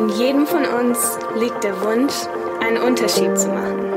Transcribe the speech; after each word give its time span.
In 0.00 0.08
jedem 0.08 0.46
von 0.46 0.64
uns 0.64 1.18
liegt 1.38 1.62
der 1.62 1.78
Wunsch, 1.82 2.14
einen 2.66 2.78
Unterschied 2.78 3.38
zu 3.38 3.48
machen. 3.48 3.92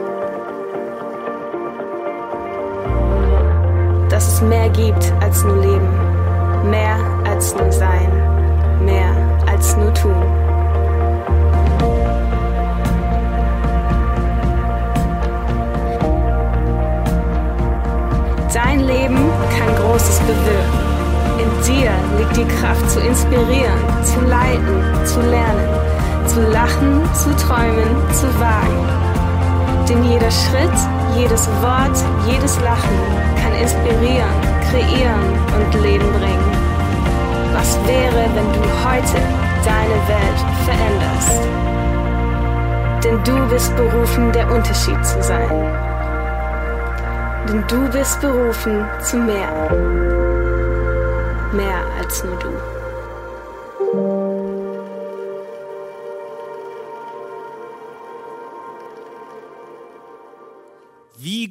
Dass 4.09 4.33
es 4.33 4.41
mehr 4.41 4.67
gibt 4.67 5.13
als 5.21 5.45
nur 5.45 5.55
Leben, 5.55 6.69
mehr 6.69 6.97
als 7.25 7.55
nur 7.55 7.71
Sein, 7.71 8.11
mehr 8.83 9.15
als 9.49 9.77
nur 9.77 9.93
Tun. 9.93 10.21
Dein 18.53 18.81
Leben 18.81 19.19
kann 19.57 19.73
Großes 19.77 20.19
bewirken. 20.19 20.83
In 21.39 21.73
dir 21.73 21.91
liegt 22.17 22.35
die 22.35 22.55
Kraft 22.59 22.91
zu 22.91 22.99
inspirieren, 22.99 23.79
zu 24.03 24.19
leiten, 24.27 25.05
zu 25.05 25.21
lernen, 25.21 25.92
zu 26.27 26.41
lachen, 26.51 27.01
zu 27.13 27.35
träumen, 27.35 27.89
zu 28.11 28.27
wagen. 28.39 28.87
Denn 29.87 30.03
jeder 30.03 30.31
Schritt, 30.31 30.77
jedes 31.15 31.47
Wort, 31.61 31.97
jedes 32.25 32.59
Lachen 32.61 32.97
kann 33.41 33.53
inspirieren, 33.53 34.33
kreieren 34.69 35.23
und 35.55 35.81
Leben 35.81 36.11
bringen. 36.13 36.51
Was 37.53 37.77
wäre, 37.85 38.25
wenn 38.33 38.51
du 38.53 38.61
heute 38.83 39.19
deine 39.63 39.99
Welt 40.07 40.39
veränderst? 40.65 41.41
Denn 43.03 43.23
du 43.23 43.49
bist 43.49 43.75
berufen, 43.75 44.31
der 44.31 44.49
Unterschied 44.51 45.05
zu 45.05 45.21
sein. 45.21 45.49
Denn 47.47 47.63
du 47.67 47.89
bist 47.89 48.21
berufen 48.21 48.85
zu 49.01 49.17
mehr 49.17 49.49
mehr 51.53 51.85
als 51.99 52.23
nur 52.23 52.37
du. 52.37 52.82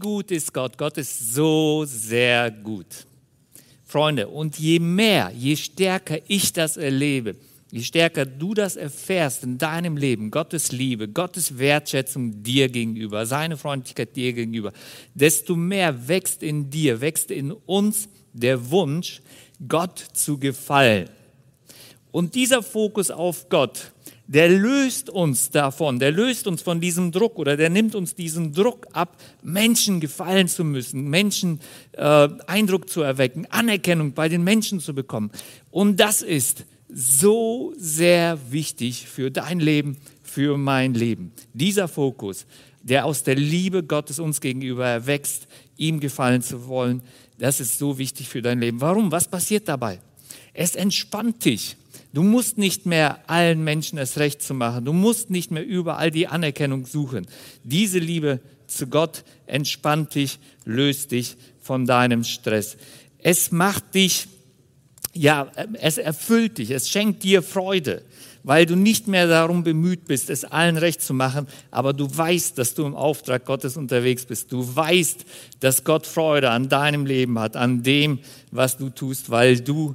Gut 0.02 0.32
ist 0.32 0.52
Gott? 0.52 0.76
Gott 0.76 0.98
ist 0.98 1.32
so 1.32 1.84
sehr 1.86 2.50
gut. 2.50 3.06
Freunde, 3.86 4.28
und 4.28 4.58
je 4.58 4.78
mehr, 4.78 5.32
je 5.34 5.54
stärker 5.56 6.18
ich 6.26 6.52
das 6.52 6.76
erlebe, 6.76 7.36
je 7.70 7.82
stärker 7.82 8.26
du 8.26 8.52
das 8.52 8.76
erfährst 8.76 9.44
in 9.44 9.58
deinem 9.58 9.96
Leben, 9.96 10.30
Gottes 10.30 10.72
Liebe, 10.72 11.08
Gottes 11.08 11.56
Wertschätzung 11.56 12.42
dir 12.42 12.68
gegenüber, 12.68 13.26
seine 13.26 13.56
Freundlichkeit 13.56 14.16
dir 14.16 14.32
gegenüber, 14.32 14.72
desto 15.14 15.54
mehr 15.54 16.08
wächst 16.08 16.42
in 16.42 16.68
dir, 16.68 17.00
wächst 17.00 17.30
in 17.30 17.52
uns 17.52 18.08
der 18.32 18.70
Wunsch, 18.70 19.22
Gott 19.68 19.98
zu 20.14 20.38
gefallen. 20.38 21.08
Und 22.10 22.34
dieser 22.34 22.62
Fokus 22.62 23.10
auf 23.10 23.48
Gott, 23.48 23.92
der 24.32 24.48
löst 24.48 25.10
uns 25.10 25.50
davon, 25.50 25.98
der 25.98 26.10
löst 26.10 26.46
uns 26.46 26.62
von 26.62 26.80
diesem 26.80 27.12
Druck 27.12 27.38
oder 27.38 27.54
der 27.54 27.68
nimmt 27.68 27.94
uns 27.94 28.14
diesen 28.14 28.54
Druck 28.54 28.86
ab, 28.94 29.18
Menschen 29.42 30.00
gefallen 30.00 30.48
zu 30.48 30.64
müssen, 30.64 31.10
Menschen 31.10 31.60
äh, 31.92 32.28
Eindruck 32.46 32.88
zu 32.88 33.02
erwecken, 33.02 33.46
Anerkennung 33.50 34.14
bei 34.14 34.30
den 34.30 34.42
Menschen 34.42 34.80
zu 34.80 34.94
bekommen. 34.94 35.30
Und 35.70 36.00
das 36.00 36.22
ist 36.22 36.64
so 36.88 37.74
sehr 37.76 38.38
wichtig 38.50 39.06
für 39.06 39.30
dein 39.30 39.60
Leben, 39.60 39.98
für 40.22 40.56
mein 40.56 40.94
Leben. 40.94 41.32
Dieser 41.52 41.86
Fokus, 41.86 42.46
der 42.82 43.04
aus 43.04 43.24
der 43.24 43.34
Liebe 43.34 43.82
Gottes 43.82 44.18
uns 44.18 44.40
gegenüber 44.40 44.86
erwächst, 44.86 45.46
ihm 45.76 46.00
gefallen 46.00 46.40
zu 46.40 46.66
wollen, 46.68 47.02
das 47.38 47.60
ist 47.60 47.78
so 47.78 47.98
wichtig 47.98 48.30
für 48.30 48.40
dein 48.40 48.60
Leben. 48.60 48.80
Warum? 48.80 49.12
Was 49.12 49.28
passiert 49.28 49.68
dabei? 49.68 50.00
Es 50.52 50.74
entspannt 50.74 51.44
dich. 51.44 51.76
Du 52.12 52.22
musst 52.22 52.58
nicht 52.58 52.84
mehr 52.84 53.28
allen 53.28 53.64
Menschen 53.64 53.98
es 53.98 54.18
recht 54.18 54.42
zu 54.42 54.54
machen. 54.54 54.84
Du 54.84 54.92
musst 54.92 55.30
nicht 55.30 55.50
mehr 55.50 55.64
überall 55.64 56.10
die 56.10 56.28
Anerkennung 56.28 56.86
suchen. 56.86 57.26
Diese 57.64 57.98
Liebe 57.98 58.40
zu 58.66 58.86
Gott 58.86 59.24
entspannt 59.46 60.14
dich, 60.14 60.38
löst 60.64 61.12
dich 61.12 61.36
von 61.60 61.86
deinem 61.86 62.24
Stress. 62.24 62.76
Es 63.18 63.50
macht 63.50 63.94
dich, 63.94 64.28
ja, 65.14 65.50
es 65.74 65.98
erfüllt 65.98 66.58
dich, 66.58 66.70
es 66.70 66.88
schenkt 66.88 67.22
dir 67.22 67.42
Freude 67.42 68.02
weil 68.44 68.66
du 68.66 68.76
nicht 68.76 69.08
mehr 69.08 69.26
darum 69.26 69.62
bemüht 69.62 70.06
bist, 70.06 70.30
es 70.30 70.44
allen 70.44 70.76
recht 70.76 71.00
zu 71.00 71.14
machen, 71.14 71.46
aber 71.70 71.92
du 71.92 72.08
weißt, 72.14 72.58
dass 72.58 72.74
du 72.74 72.84
im 72.84 72.94
Auftrag 72.94 73.44
Gottes 73.44 73.76
unterwegs 73.76 74.24
bist. 74.24 74.50
Du 74.52 74.74
weißt, 74.74 75.24
dass 75.60 75.84
Gott 75.84 76.06
Freude 76.06 76.50
an 76.50 76.68
deinem 76.68 77.06
Leben 77.06 77.38
hat, 77.38 77.56
an 77.56 77.82
dem, 77.82 78.18
was 78.50 78.76
du 78.76 78.90
tust, 78.90 79.30
weil 79.30 79.60
du 79.60 79.94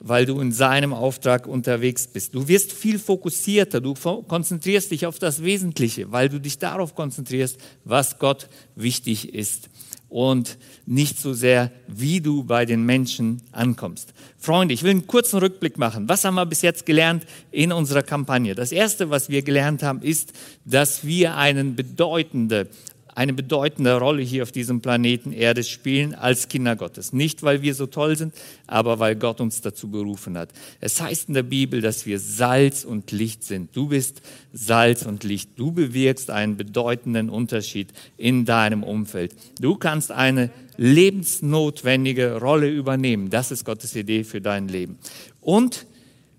weil 0.00 0.26
du 0.26 0.40
in 0.40 0.52
seinem 0.52 0.92
Auftrag 0.92 1.46
unterwegs 1.46 2.06
bist. 2.06 2.34
Du 2.34 2.46
wirst 2.48 2.72
viel 2.72 2.98
fokussierter, 2.98 3.80
du 3.80 3.94
konzentrierst 3.94 4.90
dich 4.90 5.06
auf 5.06 5.18
das 5.18 5.42
Wesentliche, 5.42 6.12
weil 6.12 6.28
du 6.28 6.40
dich 6.40 6.58
darauf 6.58 6.94
konzentrierst, 6.94 7.58
was 7.84 8.18
Gott 8.18 8.48
wichtig 8.76 9.34
ist 9.34 9.68
und 10.08 10.56
nicht 10.86 11.18
so 11.18 11.34
sehr, 11.34 11.70
wie 11.86 12.20
du 12.20 12.44
bei 12.44 12.64
den 12.64 12.84
Menschen 12.84 13.42
ankommst. 13.52 14.14
Freunde, 14.38 14.72
ich 14.72 14.82
will 14.82 14.92
einen 14.92 15.06
kurzen 15.06 15.38
Rückblick 15.38 15.76
machen. 15.76 16.08
Was 16.08 16.24
haben 16.24 16.36
wir 16.36 16.46
bis 16.46 16.62
jetzt 16.62 16.86
gelernt 16.86 17.26
in 17.50 17.72
unserer 17.72 18.02
Kampagne? 18.02 18.54
Das 18.54 18.72
Erste, 18.72 19.10
was 19.10 19.28
wir 19.28 19.42
gelernt 19.42 19.82
haben, 19.82 20.00
ist, 20.00 20.32
dass 20.64 21.04
wir 21.04 21.36
einen 21.36 21.76
bedeutende, 21.76 22.68
eine 23.18 23.32
bedeutende 23.32 23.98
Rolle 23.98 24.22
hier 24.22 24.44
auf 24.44 24.52
diesem 24.52 24.80
Planeten 24.80 25.32
Erde 25.32 25.64
spielen 25.64 26.14
als 26.14 26.46
Kinder 26.46 26.76
Gottes. 26.76 27.12
Nicht, 27.12 27.42
weil 27.42 27.62
wir 27.62 27.74
so 27.74 27.86
toll 27.86 28.16
sind, 28.16 28.32
aber 28.68 29.00
weil 29.00 29.16
Gott 29.16 29.40
uns 29.40 29.60
dazu 29.60 29.90
berufen 29.90 30.38
hat. 30.38 30.50
Es 30.80 31.00
heißt 31.00 31.26
in 31.26 31.34
der 31.34 31.42
Bibel, 31.42 31.80
dass 31.80 32.06
wir 32.06 32.20
Salz 32.20 32.84
und 32.84 33.10
Licht 33.10 33.42
sind. 33.42 33.74
Du 33.74 33.88
bist 33.88 34.22
Salz 34.52 35.04
und 35.04 35.24
Licht. 35.24 35.50
Du 35.56 35.72
bewirkst 35.72 36.30
einen 36.30 36.56
bedeutenden 36.56 37.28
Unterschied 37.28 37.88
in 38.16 38.44
deinem 38.44 38.84
Umfeld. 38.84 39.34
Du 39.60 39.74
kannst 39.74 40.12
eine 40.12 40.50
lebensnotwendige 40.76 42.36
Rolle 42.36 42.70
übernehmen. 42.70 43.30
Das 43.30 43.50
ist 43.50 43.64
Gottes 43.64 43.96
Idee 43.96 44.22
für 44.22 44.40
dein 44.40 44.68
Leben. 44.68 44.96
Und 45.40 45.86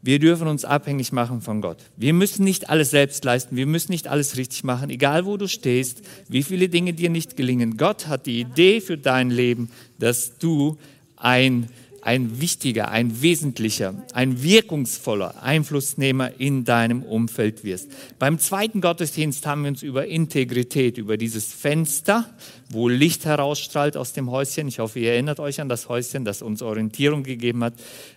wir 0.01 0.19
dürfen 0.19 0.47
uns 0.47 0.63
abhängig 0.63 1.11
machen 1.11 1.41
von 1.41 1.61
Gott. 1.61 1.77
Wir 1.97 2.13
müssen 2.13 2.43
nicht 2.43 2.69
alles 2.69 2.91
selbst 2.91 3.23
leisten, 3.25 3.55
wir 3.55 3.65
müssen 3.65 3.91
nicht 3.91 4.07
alles 4.07 4.37
richtig 4.37 4.63
machen, 4.63 4.89
egal 4.89 5.25
wo 5.25 5.35
du 5.37 5.47
stehst, 5.47 6.01
wie 6.29 6.43
viele 6.43 6.69
Dinge 6.69 6.93
dir 6.93 7.09
nicht 7.09 7.35
gelingen. 7.35 7.75
Gott 7.77 8.07
hat 8.07 8.25
die 8.25 8.39
Idee 8.39 8.79
für 8.79 8.97
dein 8.97 9.29
Leben, 9.29 9.69
dass 9.97 10.37
du 10.37 10.77
ein 11.17 11.67
ein 12.01 12.41
wichtiger, 12.41 12.89
ein 12.89 13.21
wesentlicher, 13.21 13.93
ein 14.13 14.43
wirkungsvoller 14.43 15.41
Einflussnehmer 15.43 16.39
in 16.39 16.65
deinem 16.65 17.03
Umfeld 17.03 17.63
wirst. 17.63 17.89
Beim 18.19 18.39
zweiten 18.39 18.81
Gottesdienst 18.81 19.45
haben 19.45 19.63
wir 19.63 19.69
uns 19.69 19.83
über 19.83 20.07
Integrität, 20.07 20.97
über 20.97 21.17
dieses 21.17 21.53
Fenster, 21.53 22.29
wo 22.69 22.87
Licht 22.87 23.25
herausstrahlt 23.25 23.97
aus 23.97 24.13
dem 24.13 24.29
Häuschen. 24.29 24.67
Ich 24.67 24.79
hoffe, 24.79 24.99
ihr 24.99 25.13
erinnert 25.13 25.39
euch 25.39 25.59
an 25.59 25.69
das 25.69 25.89
Häuschen, 25.89 26.25
das 26.25 26.41
uns 26.41 26.61
Orientierung 26.61 27.23
gegeben 27.23 27.63
hat, 27.63 27.73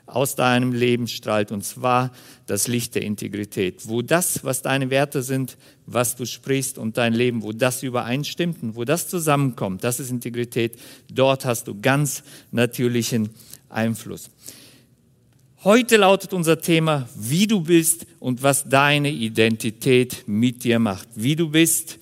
aus 0.06 0.34
deinem 0.34 0.72
Leben 0.72 1.08
strahlt. 1.08 1.52
Und 1.52 1.64
zwar 1.64 2.12
das 2.46 2.68
Licht 2.68 2.94
der 2.94 3.02
Integrität, 3.02 3.88
wo 3.88 4.02
das, 4.02 4.44
was 4.44 4.62
deine 4.62 4.90
Werte 4.90 5.22
sind, 5.22 5.56
was 5.86 6.16
du 6.16 6.26
sprichst 6.26 6.78
und 6.78 6.96
dein 6.96 7.14
Leben, 7.14 7.42
wo 7.42 7.52
das 7.52 7.82
übereinstimmt 7.82 8.62
und 8.62 8.76
wo 8.76 8.84
das 8.84 9.08
zusammenkommt, 9.08 9.84
das 9.84 10.00
ist 10.00 10.10
Integrität. 10.10 10.78
Dort 11.10 11.44
hast 11.44 11.66
du 11.68 11.80
ganz 11.80 12.22
natürlichen 12.50 13.30
Einfluss. 13.72 14.30
Heute 15.64 15.96
lautet 15.96 16.32
unser 16.32 16.60
Thema, 16.60 17.08
wie 17.14 17.46
du 17.46 17.60
bist 17.60 18.06
und 18.18 18.42
was 18.42 18.64
deine 18.68 19.10
Identität 19.10 20.24
mit 20.26 20.64
dir 20.64 20.78
macht. 20.78 21.08
Wie 21.14 21.36
du 21.36 21.50
bist 21.50 21.98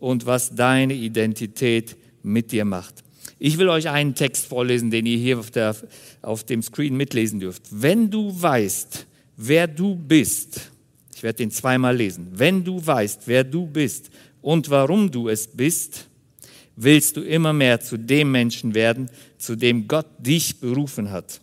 und 0.00 0.26
was 0.26 0.54
deine 0.54 0.94
Identität 0.94 1.96
mit 2.22 2.50
dir 2.50 2.64
macht. 2.64 3.04
Ich 3.38 3.58
will 3.58 3.68
euch 3.68 3.88
einen 3.88 4.14
Text 4.14 4.46
vorlesen, 4.46 4.90
den 4.90 5.06
ihr 5.06 5.18
hier 5.18 5.38
auf, 5.38 5.50
der, 5.50 5.76
auf 6.22 6.44
dem 6.44 6.62
Screen 6.62 6.96
mitlesen 6.96 7.40
dürft. 7.40 7.62
Wenn 7.70 8.10
du 8.10 8.30
weißt, 8.40 9.06
wer 9.36 9.66
du 9.66 9.94
bist, 9.94 10.70
ich 11.14 11.22
werde 11.22 11.36
den 11.36 11.50
zweimal 11.50 11.96
lesen. 11.96 12.28
Wenn 12.32 12.64
du 12.64 12.84
weißt, 12.84 13.22
wer 13.26 13.44
du 13.44 13.66
bist 13.66 14.10
und 14.42 14.70
warum 14.70 15.10
du 15.10 15.28
es 15.28 15.46
bist, 15.46 16.08
willst 16.76 17.16
du 17.16 17.22
immer 17.22 17.52
mehr 17.52 17.80
zu 17.80 17.96
dem 17.96 18.30
Menschen 18.32 18.74
werden, 18.74 19.10
zu 19.38 19.56
dem 19.56 19.88
Gott 19.88 20.06
dich 20.18 20.60
berufen 20.60 21.10
hat. 21.10 21.40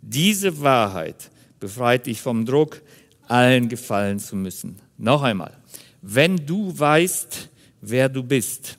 Diese 0.00 0.60
Wahrheit 0.60 1.30
befreit 1.60 2.06
dich 2.06 2.20
vom 2.20 2.44
Druck, 2.44 2.82
allen 3.26 3.68
gefallen 3.68 4.18
zu 4.18 4.36
müssen. 4.36 4.76
Noch 4.98 5.22
einmal, 5.22 5.56
wenn 6.02 6.44
du 6.44 6.78
weißt, 6.78 7.48
wer 7.80 8.08
du 8.08 8.22
bist, 8.22 8.78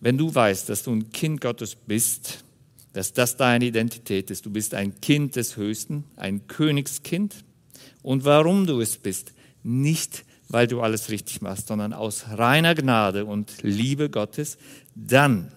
wenn 0.00 0.18
du 0.18 0.34
weißt, 0.34 0.68
dass 0.68 0.82
du 0.82 0.92
ein 0.92 1.10
Kind 1.10 1.40
Gottes 1.40 1.74
bist, 1.74 2.44
dass 2.92 3.12
das 3.12 3.36
deine 3.36 3.64
Identität 3.64 4.30
ist, 4.30 4.44
du 4.44 4.50
bist 4.50 4.74
ein 4.74 5.00
Kind 5.00 5.36
des 5.36 5.56
Höchsten, 5.56 6.04
ein 6.16 6.46
Königskind 6.46 7.34
und 8.02 8.24
warum 8.24 8.66
du 8.66 8.80
es 8.80 8.96
bist, 8.98 9.32
nicht 9.62 10.25
weil 10.48 10.66
du 10.66 10.80
alles 10.80 11.10
richtig 11.10 11.40
machst, 11.42 11.68
sondern 11.68 11.92
aus 11.92 12.26
reiner 12.30 12.74
Gnade 12.74 13.24
und 13.24 13.62
Liebe 13.62 14.10
Gottes, 14.10 14.58
dann 14.94 15.52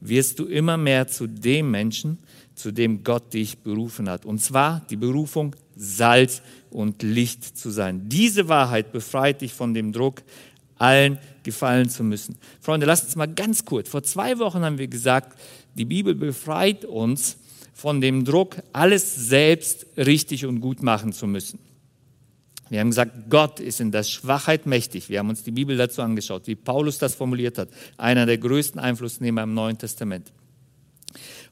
wirst 0.00 0.38
du 0.38 0.46
immer 0.46 0.76
mehr 0.76 1.08
zu 1.08 1.26
dem 1.26 1.70
Menschen, 1.70 2.18
zu 2.54 2.72
dem 2.72 3.04
Gott 3.04 3.34
dich 3.34 3.58
berufen 3.58 4.08
hat. 4.08 4.24
Und 4.24 4.40
zwar 4.40 4.80
die 4.88 4.96
Berufung, 4.96 5.54
Salz 5.76 6.42
und 6.70 7.02
Licht 7.02 7.58
zu 7.58 7.70
sein. 7.70 8.08
Diese 8.08 8.48
Wahrheit 8.48 8.92
befreit 8.92 9.42
dich 9.42 9.52
von 9.52 9.74
dem 9.74 9.92
Druck, 9.92 10.22
allen 10.78 11.18
gefallen 11.42 11.88
zu 11.88 12.02
müssen. 12.02 12.36
Freunde, 12.60 12.86
lasst 12.86 13.04
uns 13.04 13.16
mal 13.16 13.26
ganz 13.26 13.64
kurz. 13.64 13.88
Vor 13.88 14.02
zwei 14.02 14.38
Wochen 14.38 14.60
haben 14.60 14.78
wir 14.78 14.88
gesagt, 14.88 15.38
die 15.74 15.84
Bibel 15.84 16.14
befreit 16.14 16.84
uns 16.84 17.36
von 17.74 18.00
dem 18.00 18.24
Druck, 18.24 18.56
alles 18.72 19.14
selbst 19.14 19.86
richtig 19.98 20.46
und 20.46 20.60
gut 20.60 20.82
machen 20.82 21.12
zu 21.12 21.26
müssen. 21.26 21.58
Wir 22.68 22.80
haben 22.80 22.90
gesagt, 22.90 23.30
Gott 23.30 23.60
ist 23.60 23.80
in 23.80 23.92
der 23.92 24.02
Schwachheit 24.02 24.66
mächtig. 24.66 25.08
Wir 25.08 25.20
haben 25.20 25.28
uns 25.28 25.44
die 25.44 25.52
Bibel 25.52 25.76
dazu 25.76 26.02
angeschaut, 26.02 26.46
wie 26.46 26.56
Paulus 26.56 26.98
das 26.98 27.14
formuliert 27.14 27.58
hat, 27.58 27.68
einer 27.96 28.26
der 28.26 28.38
größten 28.38 28.80
Einflussnehmer 28.80 29.44
im 29.44 29.54
Neuen 29.54 29.78
Testament. 29.78 30.32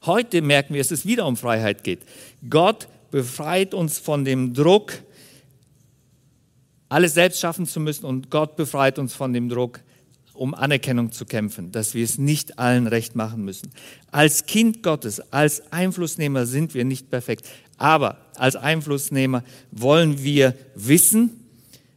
Heute 0.05 0.41
merken 0.41 0.73
wir, 0.73 0.81
dass 0.81 0.91
es 0.91 1.05
wieder 1.05 1.25
um 1.25 1.37
Freiheit 1.37 1.83
geht. 1.83 2.01
Gott 2.49 2.87
befreit 3.11 3.73
uns 3.73 3.97
von 3.97 4.25
dem 4.25 4.53
Druck, 4.53 4.93
alles 6.89 7.13
selbst 7.13 7.39
schaffen 7.39 7.65
zu 7.65 7.79
müssen 7.79 8.05
und 8.05 8.29
Gott 8.29 8.55
befreit 8.57 8.99
uns 8.99 9.13
von 9.13 9.31
dem 9.31 9.49
Druck, 9.49 9.79
um 10.33 10.53
Anerkennung 10.53 11.11
zu 11.11 11.25
kämpfen, 11.25 11.71
dass 11.71 11.93
wir 11.93 12.03
es 12.03 12.17
nicht 12.17 12.59
allen 12.59 12.87
recht 12.87 13.15
machen 13.15 13.43
müssen. 13.45 13.71
Als 14.11 14.45
Kind 14.45 14.83
Gottes, 14.83 15.21
als 15.31 15.71
Einflussnehmer 15.71 16.45
sind 16.45 16.73
wir 16.73 16.83
nicht 16.83 17.09
perfekt, 17.09 17.47
aber 17.77 18.17
als 18.35 18.55
Einflussnehmer 18.55 19.43
wollen 19.71 20.23
wir 20.23 20.55
wissen, 20.75 21.31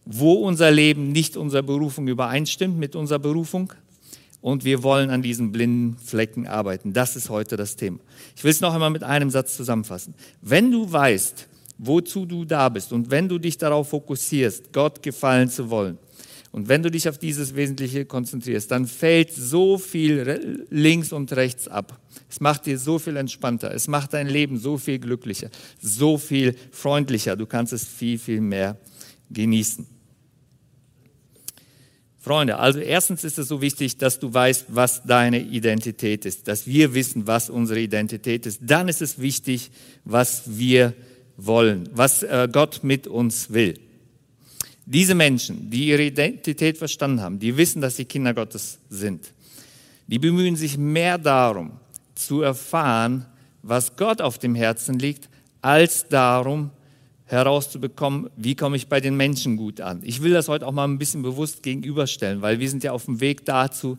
wo 0.05 0.33
unser 0.35 0.71
Leben 0.71 1.13
nicht 1.13 1.37
unserer 1.37 1.63
Berufung 1.63 2.09
übereinstimmt 2.09 2.79
mit 2.79 2.97
unserer 2.97 3.19
Berufung. 3.19 3.73
Und 4.41 4.65
wir 4.65 4.83
wollen 4.83 5.11
an 5.11 5.21
diesen 5.21 5.51
blinden 5.51 5.99
Flecken 5.99 6.47
arbeiten. 6.47 6.93
Das 6.93 7.17
ist 7.17 7.29
heute 7.29 7.57
das 7.57 7.77
Thema. 7.77 7.99
Ich 8.37 8.45
will 8.45 8.53
es 8.53 8.61
noch 8.61 8.73
einmal 8.73 8.91
mit 8.91 9.03
einem 9.03 9.31
Satz 9.31 9.57
zusammenfassen. 9.57 10.15
Wenn 10.41 10.71
du 10.71 10.91
weißt, 10.91 11.49
wozu 11.79 12.25
du 12.25 12.45
da 12.45 12.69
bist 12.69 12.93
und 12.93 13.11
wenn 13.11 13.29
du 13.29 13.39
dich 13.39 13.59
darauf 13.59 13.89
fokussierst, 13.89 14.73
Gott 14.73 15.03
gefallen 15.03 15.51
zu 15.51 15.71
wollen, 15.71 15.99
und 16.51 16.69
wenn 16.69 16.83
du 16.83 16.91
dich 16.91 17.09
auf 17.09 17.19
dieses 17.19 17.55
Wesentliche 17.55 18.05
konzentrierst, 18.05 18.71
dann 18.71 18.87
fällt 18.87 19.33
so 19.33 19.77
viel 19.79 20.67
links 20.71 21.13
und 21.13 21.33
rechts 21.33 21.69
ab. 21.69 22.01
Es 22.31 22.41
macht 22.41 22.67
dir 22.67 22.79
so 22.79 22.99
viel 22.99 23.17
entspannter. 23.17 23.73
Es 23.75 23.87
macht 23.87 24.15
dein 24.15 24.29
Leben 24.29 24.59
so 24.59 24.79
viel 24.79 24.99
glücklicher, 24.99 25.51
so 25.81 26.17
viel 26.17 26.57
freundlicher. 26.71 27.37
Du 27.37 27.47
kannst 27.47 27.73
es 27.73 27.85
viel, 27.87 28.19
viel 28.19 28.41
mehr 28.41 28.79
genießen. 29.31 29.87
Freunde, 32.21 32.59
also 32.59 32.81
erstens 32.81 33.25
ist 33.25 33.39
es 33.39 33.49
so 33.49 33.63
wichtig, 33.63 33.97
dass 33.99 34.19
du 34.19 34.33
weißt, 34.33 34.67
was 34.69 35.03
deine 35.05 35.41
Identität 35.41 36.25
ist, 36.27 36.49
dass 36.49 36.67
wir 36.67 36.93
wissen, 36.93 37.27
was 37.27 37.49
unsere 37.49 37.81
Identität 37.81 38.45
ist. 38.45 38.61
Dann 38.63 38.89
ist 38.89 39.01
es 39.01 39.21
wichtig, 39.21 39.71
was 40.05 40.59
wir 40.59 40.95
wollen, 41.37 41.89
was 41.93 42.25
äh, 42.25 42.49
Gott 42.51 42.81
mit 42.83 43.07
uns 43.07 43.51
will. 43.51 43.79
Diese 44.91 45.15
Menschen, 45.15 45.69
die 45.69 45.89
ihre 45.89 46.03
Identität 46.03 46.79
verstanden 46.79 47.21
haben, 47.21 47.39
die 47.39 47.55
wissen, 47.59 47.83
dass 47.83 47.97
sie 47.97 48.07
Kinder 48.07 48.33
Gottes 48.33 48.79
sind, 48.89 49.35
die 50.07 50.19
bemühen 50.19 50.57
sich 50.57 50.79
mehr 50.79 51.19
darum, 51.19 51.73
zu 52.15 52.41
erfahren, 52.41 53.27
was 53.63 53.97
Gott 53.97 54.23
auf 54.23 54.39
dem 54.39 54.55
Herzen 54.55 54.99
liegt, 54.99 55.29
als 55.61 56.09
darum 56.09 56.71
herauszubekommen, 57.27 58.31
wie 58.39 58.55
komme 58.55 58.77
ich 58.77 58.89
bei 58.89 58.99
den 59.01 59.15
Menschen 59.15 59.59
gut 59.59 59.83
an. 59.83 60.01
Ich 60.05 60.23
will 60.23 60.33
das 60.33 60.49
heute 60.49 60.67
auch 60.67 60.73
mal 60.73 60.89
ein 60.89 60.97
bisschen 60.97 61.21
bewusst 61.21 61.63
gegenüberstellen, 61.63 62.41
weil 62.41 62.59
wir 62.59 62.71
sind 62.71 62.83
ja 62.83 62.93
auf 62.93 63.05
dem 63.05 63.21
Weg 63.21 63.45
dazu, 63.45 63.99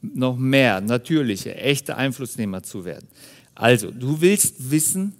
noch 0.00 0.36
mehr 0.36 0.80
natürliche, 0.80 1.56
echte 1.56 1.96
Einflussnehmer 1.96 2.62
zu 2.62 2.84
werden. 2.84 3.08
Also, 3.56 3.90
du 3.90 4.20
willst 4.20 4.70
wissen, 4.70 5.12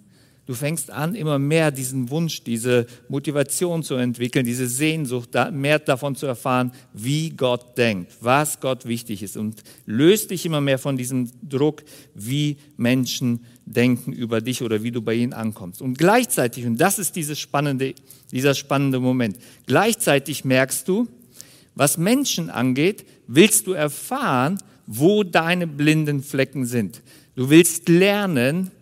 Du 0.51 0.57
fängst 0.57 0.91
an, 0.91 1.15
immer 1.15 1.39
mehr 1.39 1.71
diesen 1.71 2.11
Wunsch, 2.11 2.43
diese 2.43 2.85
Motivation 3.09 3.85
zu 3.85 3.95
entwickeln, 3.95 4.45
diese 4.45 4.67
Sehnsucht, 4.67 5.29
mehr 5.53 5.79
davon 5.79 6.17
zu 6.17 6.27
erfahren, 6.27 6.73
wie 6.93 7.31
Gott 7.31 7.79
denkt, 7.79 8.17
was 8.21 8.59
Gott 8.59 8.85
wichtig 8.85 9.23
ist 9.23 9.37
und 9.37 9.63
löst 9.87 10.33
dich 10.33 10.45
immer 10.45 10.61
mehr 10.61 10.81
von 10.81 10.97
diesem 10.97 11.31
Druck, 11.49 11.85
wie 12.17 12.57
Menschen 12.77 13.45
denken 13.65 14.13
über 14.13 14.41
dich 14.41 14.61
oder 14.63 14.83
wie 14.83 14.91
du 14.91 15.03
bei 15.03 15.15
ihnen 15.15 15.35
ankommst. 15.35 15.81
Und 15.83 15.99
gleichzeitig, 15.99 16.67
und 16.67 16.81
das 16.81 16.99
ist 16.99 17.15
dieses 17.15 17.39
spannende, 17.39 17.95
dieser 18.33 18.57
spannende 18.57 18.99
Moment, 18.99 19.39
gleichzeitig 19.67 20.45
merkst 20.45 20.89
du, 20.89 21.07
was 21.77 21.97
Menschen 21.97 22.51
angeht, 22.51 23.07
willst 23.29 23.69
du 23.69 23.73
erfahren, 23.73 24.59
wo 24.85 25.23
deine 25.23 25.69
blinden 25.69 26.25
Flecken 26.25 26.67
sind. 26.67 27.03
Du 27.37 27.51
willst 27.51 27.89
lernen, 27.89 28.73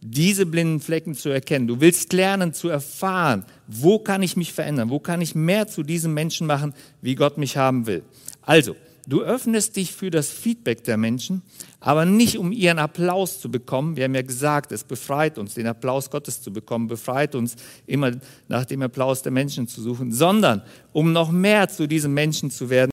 diese 0.00 0.46
blinden 0.46 0.80
Flecken 0.80 1.14
zu 1.14 1.28
erkennen. 1.28 1.66
Du 1.66 1.80
willst 1.80 2.12
lernen 2.12 2.52
zu 2.52 2.68
erfahren, 2.68 3.44
wo 3.66 3.98
kann 3.98 4.22
ich 4.22 4.36
mich 4.36 4.52
verändern, 4.52 4.90
wo 4.90 4.98
kann 4.98 5.20
ich 5.20 5.34
mehr 5.34 5.66
zu 5.68 5.82
diesem 5.82 6.14
Menschen 6.14 6.46
machen, 6.46 6.74
wie 7.02 7.14
Gott 7.14 7.38
mich 7.38 7.56
haben 7.56 7.86
will. 7.86 8.02
Also, 8.42 8.76
du 9.06 9.22
öffnest 9.22 9.76
dich 9.76 9.92
für 9.92 10.10
das 10.10 10.30
Feedback 10.30 10.84
der 10.84 10.96
Menschen, 10.96 11.42
aber 11.80 12.04
nicht 12.04 12.38
um 12.38 12.52
ihren 12.52 12.78
Applaus 12.78 13.40
zu 13.40 13.50
bekommen. 13.50 13.96
Wir 13.96 14.04
haben 14.04 14.14
ja 14.14 14.22
gesagt, 14.22 14.72
es 14.72 14.84
befreit 14.84 15.36
uns, 15.38 15.54
den 15.54 15.66
Applaus 15.66 16.10
Gottes 16.10 16.40
zu 16.40 16.52
bekommen, 16.52 16.88
befreit 16.88 17.34
uns 17.34 17.56
immer 17.86 18.12
nach 18.48 18.64
dem 18.64 18.82
Applaus 18.82 19.22
der 19.22 19.32
Menschen 19.32 19.68
zu 19.68 19.82
suchen, 19.82 20.12
sondern 20.12 20.62
um 20.92 21.12
noch 21.12 21.30
mehr 21.30 21.68
zu 21.68 21.86
diesem 21.86 22.14
Menschen 22.14 22.50
zu 22.50 22.70
werden, 22.70 22.90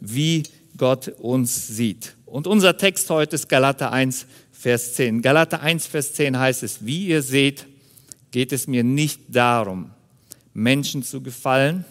wie 0.00 0.42
Gott 0.76 1.08
uns 1.18 1.68
sieht. 1.68 2.16
Und 2.26 2.46
unser 2.46 2.76
Text 2.76 3.10
heute 3.10 3.34
ist 3.34 3.48
Galater 3.48 3.92
1, 3.92 4.26
Vers 4.60 4.92
10. 4.92 5.22
Galater 5.22 5.62
1, 5.62 5.86
Vers 5.86 6.12
10 6.12 6.38
heißt 6.38 6.62
es, 6.64 6.84
wie 6.84 7.06
ihr 7.06 7.22
seht, 7.22 7.66
geht 8.30 8.52
es 8.52 8.66
mir 8.66 8.84
nicht 8.84 9.22
darum, 9.28 9.90
Menschen 10.52 11.02
zu 11.02 11.22
gefallen. 11.22 11.86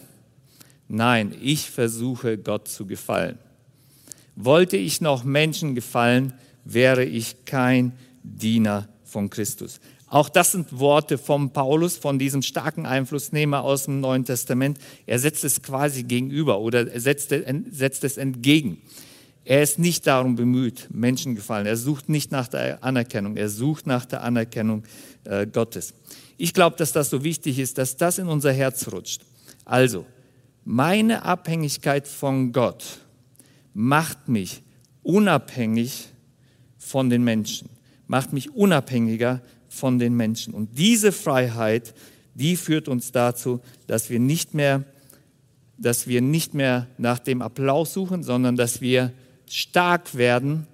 Nein, 0.86 1.34
ich 1.42 1.68
versuche 1.68 2.38
Gott 2.38 2.68
zu 2.68 2.86
gefallen. 2.86 3.40
Wollte 4.36 4.76
ich 4.76 5.00
noch 5.00 5.24
Menschen 5.24 5.74
gefallen, 5.74 6.32
wäre 6.64 7.04
ich 7.04 7.44
kein 7.44 7.90
Diener 8.22 8.88
von 9.02 9.30
Christus. 9.30 9.80
Auch 10.06 10.28
das 10.28 10.52
sind 10.52 10.78
Worte 10.78 11.18
von 11.18 11.52
Paulus, 11.52 11.96
von 11.96 12.20
diesem 12.20 12.42
starken 12.42 12.86
Einflussnehmer 12.86 13.64
aus 13.64 13.86
dem 13.86 13.98
Neuen 13.98 14.24
Testament. 14.24 14.78
Er 15.06 15.18
setzt 15.18 15.42
es 15.42 15.60
quasi 15.60 16.04
gegenüber 16.04 16.60
oder 16.60 17.00
setzt, 17.00 17.34
setzt 17.72 18.04
es 18.04 18.16
entgegen. 18.16 18.80
Er 19.44 19.62
ist 19.62 19.78
nicht 19.78 20.06
darum 20.06 20.36
bemüht, 20.36 20.88
Menschen 20.90 21.34
gefallen. 21.34 21.66
Er 21.66 21.76
sucht 21.76 22.08
nicht 22.08 22.30
nach 22.30 22.48
der 22.48 22.84
Anerkennung. 22.84 23.36
Er 23.36 23.48
sucht 23.48 23.86
nach 23.86 24.04
der 24.04 24.22
Anerkennung 24.22 24.84
äh, 25.24 25.46
Gottes. 25.46 25.94
Ich 26.36 26.54
glaube, 26.54 26.76
dass 26.76 26.92
das 26.92 27.10
so 27.10 27.24
wichtig 27.24 27.58
ist, 27.58 27.78
dass 27.78 27.96
das 27.96 28.18
in 28.18 28.28
unser 28.28 28.52
Herz 28.52 28.90
rutscht. 28.92 29.22
Also, 29.64 30.06
meine 30.64 31.24
Abhängigkeit 31.24 32.06
von 32.06 32.52
Gott 32.52 33.00
macht 33.72 34.28
mich 34.28 34.62
unabhängig 35.02 36.08
von 36.76 37.10
den 37.10 37.24
Menschen, 37.24 37.70
macht 38.06 38.32
mich 38.32 38.50
unabhängiger 38.54 39.40
von 39.68 39.98
den 39.98 40.14
Menschen. 40.14 40.52
Und 40.54 40.78
diese 40.78 41.12
Freiheit, 41.12 41.94
die 42.34 42.56
führt 42.56 42.88
uns 42.88 43.12
dazu, 43.12 43.60
dass 43.86 44.10
wir 44.10 44.18
nicht 44.18 44.54
mehr, 44.54 44.84
dass 45.78 46.06
wir 46.06 46.20
nicht 46.20 46.52
mehr 46.54 46.88
nach 46.98 47.18
dem 47.18 47.42
Applaus 47.42 47.92
suchen, 47.92 48.22
sondern 48.22 48.56
dass 48.56 48.80
wir 48.80 49.12
stark 49.50 50.14
werden, 50.14 50.66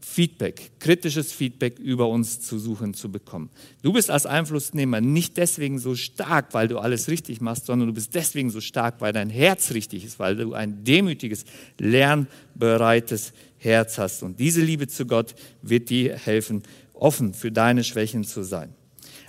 Feedback, 0.00 0.72
kritisches 0.80 1.32
Feedback 1.32 1.78
über 1.78 2.08
uns 2.08 2.40
zu 2.40 2.58
suchen, 2.58 2.94
zu 2.94 3.12
bekommen. 3.12 3.48
Du 3.82 3.92
bist 3.92 4.10
als 4.10 4.26
Einflussnehmer 4.26 5.00
nicht 5.00 5.36
deswegen 5.36 5.78
so 5.78 5.94
stark, 5.94 6.52
weil 6.52 6.66
du 6.66 6.78
alles 6.78 7.08
richtig 7.08 7.40
machst, 7.40 7.66
sondern 7.66 7.88
du 7.88 7.94
bist 7.94 8.14
deswegen 8.14 8.50
so 8.50 8.60
stark, 8.60 9.00
weil 9.00 9.12
dein 9.12 9.30
Herz 9.30 9.70
richtig 9.70 10.04
ist, 10.04 10.18
weil 10.18 10.34
du 10.34 10.54
ein 10.54 10.82
demütiges, 10.82 11.44
lernbereites 11.78 13.32
Herz 13.58 13.98
hast. 13.98 14.24
Und 14.24 14.40
diese 14.40 14.62
Liebe 14.62 14.88
zu 14.88 15.06
Gott 15.06 15.34
wird 15.62 15.90
dir 15.90 16.16
helfen, 16.16 16.64
offen 16.92 17.32
für 17.32 17.52
deine 17.52 17.84
Schwächen 17.84 18.24
zu 18.24 18.42
sein. 18.42 18.74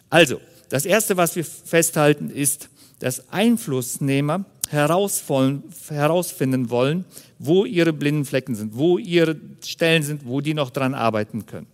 Also, 0.09 0.41
das 0.69 0.85
Erste, 0.85 1.15
was 1.15 1.35
wir 1.35 1.45
festhalten, 1.45 2.29
ist, 2.29 2.69
dass 2.99 3.29
Einflussnehmer 3.29 4.45
herausfinden 4.71 6.69
wollen, 6.69 7.05
wo 7.39 7.65
ihre 7.65 7.93
blinden 7.93 8.25
Flecken 8.25 8.55
sind, 8.55 8.75
wo 8.75 8.97
ihre 8.97 9.35
Stellen 9.63 10.03
sind, 10.03 10.25
wo 10.25 10.41
die 10.41 10.53
noch 10.53 10.69
dran 10.69 10.93
arbeiten 10.93 11.45
können. 11.45 11.67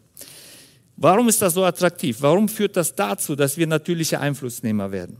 Warum 0.95 1.29
ist 1.29 1.41
das 1.41 1.53
so 1.53 1.63
attraktiv? 1.63 2.17
Warum 2.21 2.49
führt 2.49 2.75
das 2.75 2.95
dazu, 2.95 3.35
dass 3.35 3.55
wir 3.57 3.67
natürliche 3.67 4.19
Einflussnehmer 4.19 4.91
werden? 4.91 5.17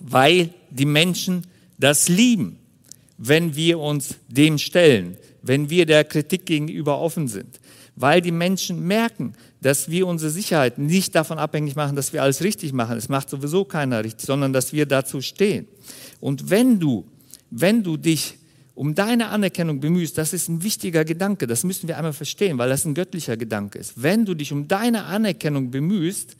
Weil 0.00 0.50
die 0.70 0.84
Menschen 0.84 1.42
das 1.78 2.08
lieben, 2.08 2.58
wenn 3.18 3.56
wir 3.56 3.80
uns 3.80 4.14
dem 4.28 4.58
stellen, 4.58 5.16
wenn 5.42 5.70
wir 5.70 5.86
der 5.86 6.04
Kritik 6.04 6.46
gegenüber 6.46 7.00
offen 7.00 7.28
sind. 7.28 7.60
Weil 7.96 8.20
die 8.20 8.30
Menschen 8.30 8.86
merken, 8.86 9.32
dass 9.60 9.90
wir 9.90 10.06
unsere 10.06 10.30
Sicherheit 10.30 10.78
nicht 10.78 11.14
davon 11.14 11.38
abhängig 11.38 11.74
machen, 11.76 11.96
dass 11.96 12.12
wir 12.12 12.22
alles 12.22 12.42
richtig 12.42 12.72
machen. 12.72 12.98
Es 12.98 13.08
macht 13.08 13.30
sowieso 13.30 13.64
keiner 13.64 14.04
richtig, 14.04 14.26
sondern 14.26 14.52
dass 14.52 14.72
wir 14.72 14.86
dazu 14.86 15.22
stehen. 15.22 15.66
Und 16.20 16.50
wenn 16.50 16.78
du, 16.80 17.06
wenn 17.50 17.82
du 17.82 17.96
dich 17.96 18.38
um 18.74 18.94
deine 18.94 19.28
Anerkennung 19.28 19.80
bemühst, 19.80 20.18
das 20.18 20.32
ist 20.32 20.48
ein 20.48 20.62
wichtiger 20.62 21.04
Gedanke, 21.04 21.46
das 21.46 21.64
müssen 21.64 21.88
wir 21.88 21.96
einmal 21.96 22.12
verstehen, 22.12 22.58
weil 22.58 22.68
das 22.68 22.84
ein 22.84 22.94
göttlicher 22.94 23.36
Gedanke 23.36 23.78
ist. 23.78 24.02
Wenn 24.02 24.24
du 24.24 24.34
dich 24.34 24.52
um 24.52 24.68
deine 24.68 25.04
Anerkennung 25.04 25.70
bemühst, 25.70 26.36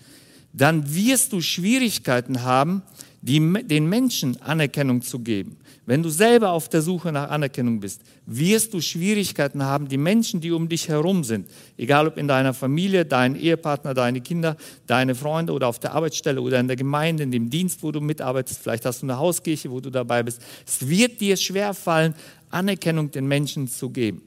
dann 0.53 0.95
wirst 0.95 1.33
du 1.33 1.41
Schwierigkeiten 1.41 2.43
haben, 2.43 2.83
die, 3.23 3.41
den 3.65 3.89
Menschen 3.89 4.41
Anerkennung 4.43 5.03
zu 5.03 5.21
geben. 5.21 5.57
Wenn 5.87 6.03
du 6.03 6.09
selber 6.09 6.51
auf 6.51 6.69
der 6.69 6.83
Suche 6.83 7.13
nach 7.13 7.31
Anerkennung 7.31 7.79
bist, 7.79 8.03
wirst 8.27 8.75
du 8.75 8.81
Schwierigkeiten 8.81 9.63
haben, 9.63 9.87
die 9.87 9.97
Menschen, 9.97 10.41
die 10.41 10.51
um 10.51 10.69
dich 10.69 10.89
herum 10.89 11.23
sind, 11.23 11.49
egal 11.79 12.09
ob 12.09 12.19
in 12.19 12.27
deiner 12.27 12.55
Familie, 12.55 13.05
dein 13.05 13.37
Ehepartner, 13.37 13.95
deine 13.95 14.21
Kinder, 14.21 14.57
deine 14.89 15.15
Freunde 15.15 15.53
oder 15.53 15.69
auf 15.69 15.79
der 15.79 15.95
Arbeitsstelle 15.95 16.41
oder 16.41 16.59
in 16.59 16.67
der 16.67 16.77
Gemeinde, 16.77 17.23
in 17.23 17.31
dem 17.31 17.51
Dienst, 17.51 17.85
wo 17.85 17.93
du 17.93 18.01
mitarbeitest, 18.01 18.61
vielleicht 18.61 18.85
hast 18.85 19.03
du 19.03 19.07
eine 19.07 19.17
Hauskirche, 19.19 19.71
wo 19.71 19.79
du 19.79 19.91
dabei 19.91 20.25
bist. 20.25 20.43
Es 20.67 20.89
wird 20.89 21.21
dir 21.21 21.37
schwerfallen, 21.37 22.15
Anerkennung 22.51 23.13
den 23.13 23.29
Menschen 23.29 23.69
zu 23.69 23.91
geben. 23.91 24.23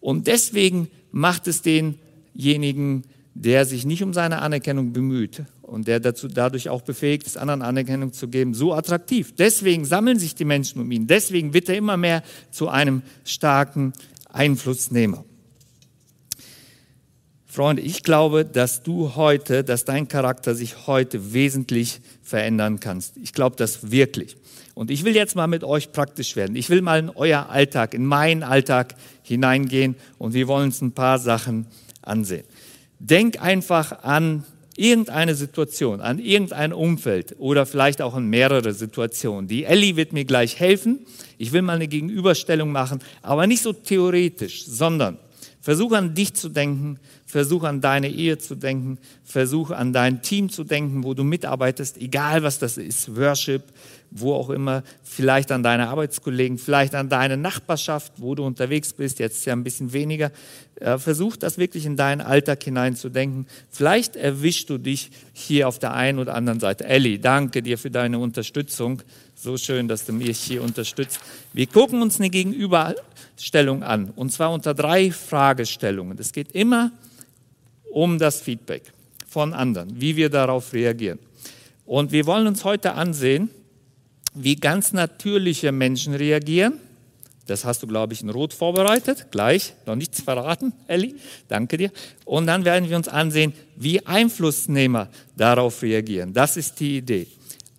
Und 0.00 0.26
deswegen 0.26 0.88
macht 1.12 1.46
es 1.46 1.62
denjenigen, 1.62 3.04
der 3.34 3.64
sich 3.64 3.86
nicht 3.86 4.02
um 4.02 4.12
seine 4.12 4.42
Anerkennung 4.42 4.92
bemüht 4.92 5.44
und 5.70 5.86
der 5.86 6.00
dazu, 6.00 6.26
dadurch 6.26 6.68
auch 6.68 6.82
befähigt 6.82 7.26
ist, 7.26 7.38
anderen 7.38 7.62
Anerkennung 7.62 8.12
zu 8.12 8.28
geben, 8.28 8.54
so 8.54 8.74
attraktiv. 8.74 9.34
Deswegen 9.38 9.84
sammeln 9.84 10.18
sich 10.18 10.34
die 10.34 10.44
Menschen 10.44 10.80
um 10.80 10.90
ihn. 10.90 11.06
Deswegen 11.06 11.54
wird 11.54 11.68
er 11.68 11.76
immer 11.76 11.96
mehr 11.96 12.22
zu 12.50 12.68
einem 12.68 13.02
starken 13.24 13.92
Einflussnehmer. 14.28 15.24
Freunde, 17.46 17.82
ich 17.82 18.02
glaube, 18.02 18.44
dass 18.44 18.82
du 18.82 19.14
heute, 19.16 19.64
dass 19.64 19.84
dein 19.84 20.08
Charakter 20.08 20.54
sich 20.54 20.86
heute 20.86 21.32
wesentlich 21.32 22.00
verändern 22.22 22.80
kannst. 22.80 23.16
Ich 23.16 23.32
glaube 23.32 23.56
das 23.56 23.90
wirklich. 23.90 24.36
Und 24.74 24.90
ich 24.90 25.04
will 25.04 25.14
jetzt 25.14 25.36
mal 25.36 25.46
mit 25.46 25.62
euch 25.62 25.92
praktisch 25.92 26.36
werden. 26.36 26.56
Ich 26.56 26.70
will 26.70 26.80
mal 26.80 26.98
in 26.98 27.10
euer 27.10 27.48
Alltag, 27.48 27.94
in 27.94 28.06
meinen 28.06 28.42
Alltag 28.42 28.94
hineingehen 29.22 29.96
und 30.18 30.32
wir 30.32 30.48
wollen 30.48 30.66
uns 30.66 30.80
ein 30.80 30.92
paar 30.92 31.18
Sachen 31.18 31.66
ansehen. 32.02 32.44
Denk 32.98 33.40
einfach 33.42 34.04
an 34.04 34.44
irgendeine 34.80 35.34
Situation, 35.34 36.00
an 36.00 36.18
irgendein 36.18 36.72
Umfeld 36.72 37.36
oder 37.38 37.66
vielleicht 37.66 38.00
auch 38.00 38.14
an 38.14 38.26
mehrere 38.26 38.72
Situationen. 38.72 39.46
Die 39.46 39.64
Ellie 39.64 39.96
wird 39.96 40.12
mir 40.12 40.24
gleich 40.24 40.58
helfen. 40.58 41.00
Ich 41.36 41.52
will 41.52 41.62
mal 41.62 41.76
eine 41.76 41.86
Gegenüberstellung 41.86 42.72
machen, 42.72 43.00
aber 43.20 43.46
nicht 43.46 43.62
so 43.62 43.74
theoretisch, 43.74 44.64
sondern 44.64 45.18
versuche 45.60 45.98
an 45.98 46.14
dich 46.14 46.32
zu 46.32 46.48
denken, 46.48 46.98
versuche 47.26 47.68
an 47.68 47.82
deine 47.82 48.08
Ehe 48.08 48.38
zu 48.38 48.54
denken, 48.54 48.98
versuche 49.22 49.76
an 49.76 49.92
dein 49.92 50.22
Team 50.22 50.48
zu 50.48 50.64
denken, 50.64 51.04
wo 51.04 51.12
du 51.12 51.24
mitarbeitest, 51.24 51.98
egal 51.98 52.42
was 52.42 52.58
das 52.58 52.78
ist, 52.78 53.14
Worship, 53.14 53.64
wo 54.10 54.34
auch 54.34 54.50
immer, 54.50 54.82
vielleicht 55.02 55.52
an 55.52 55.62
deine 55.62 55.88
Arbeitskollegen, 55.88 56.58
vielleicht 56.58 56.94
an 56.94 57.08
deine 57.08 57.36
Nachbarschaft, 57.36 58.12
wo 58.16 58.34
du 58.34 58.44
unterwegs 58.44 58.92
bist, 58.92 59.18
jetzt 59.18 59.44
ja 59.46 59.52
ein 59.52 59.64
bisschen 59.64 59.92
weniger. 59.92 60.32
Äh, 60.76 60.98
versuch 60.98 61.36
das 61.36 61.58
wirklich 61.58 61.86
in 61.86 61.96
deinen 61.96 62.20
Alltag 62.20 62.62
hineinzudenken. 62.62 63.46
Vielleicht 63.70 64.16
erwischst 64.16 64.68
du 64.70 64.78
dich 64.78 65.10
hier 65.32 65.68
auf 65.68 65.78
der 65.78 65.94
einen 65.94 66.18
oder 66.18 66.34
anderen 66.34 66.58
Seite. 66.60 66.84
Elli, 66.84 67.20
danke 67.20 67.62
dir 67.62 67.78
für 67.78 67.90
deine 67.90 68.18
Unterstützung. 68.18 69.02
So 69.34 69.56
schön, 69.56 69.88
dass 69.88 70.04
du 70.04 70.12
mich 70.12 70.38
hier 70.38 70.62
unterstützt. 70.62 71.20
Wir 71.52 71.66
gucken 71.66 72.02
uns 72.02 72.18
eine 72.18 72.30
Gegenüberstellung 72.30 73.82
an, 73.82 74.10
und 74.16 74.32
zwar 74.32 74.52
unter 74.52 74.74
drei 74.74 75.10
Fragestellungen. 75.10 76.18
Es 76.18 76.32
geht 76.32 76.52
immer 76.52 76.90
um 77.90 78.18
das 78.18 78.40
Feedback 78.40 78.92
von 79.28 79.52
anderen, 79.52 80.00
wie 80.00 80.16
wir 80.16 80.30
darauf 80.30 80.72
reagieren. 80.72 81.18
Und 81.86 82.12
wir 82.12 82.26
wollen 82.26 82.46
uns 82.46 82.64
heute 82.64 82.94
ansehen, 82.94 83.50
wie 84.34 84.56
ganz 84.56 84.92
natürliche 84.92 85.72
Menschen 85.72 86.14
reagieren. 86.14 86.74
Das 87.46 87.64
hast 87.64 87.82
du, 87.82 87.88
glaube 87.88 88.12
ich, 88.12 88.22
in 88.22 88.30
Rot 88.30 88.54
vorbereitet. 88.54 89.26
Gleich, 89.32 89.74
noch 89.84 89.96
nichts 89.96 90.22
verraten, 90.22 90.72
Elli. 90.86 91.16
Danke 91.48 91.76
dir. 91.76 91.90
Und 92.24 92.46
dann 92.46 92.64
werden 92.64 92.88
wir 92.88 92.96
uns 92.96 93.08
ansehen, 93.08 93.52
wie 93.76 94.06
Einflussnehmer 94.06 95.08
darauf 95.36 95.82
reagieren. 95.82 96.32
Das 96.32 96.56
ist 96.56 96.78
die 96.78 96.98
Idee. 96.98 97.26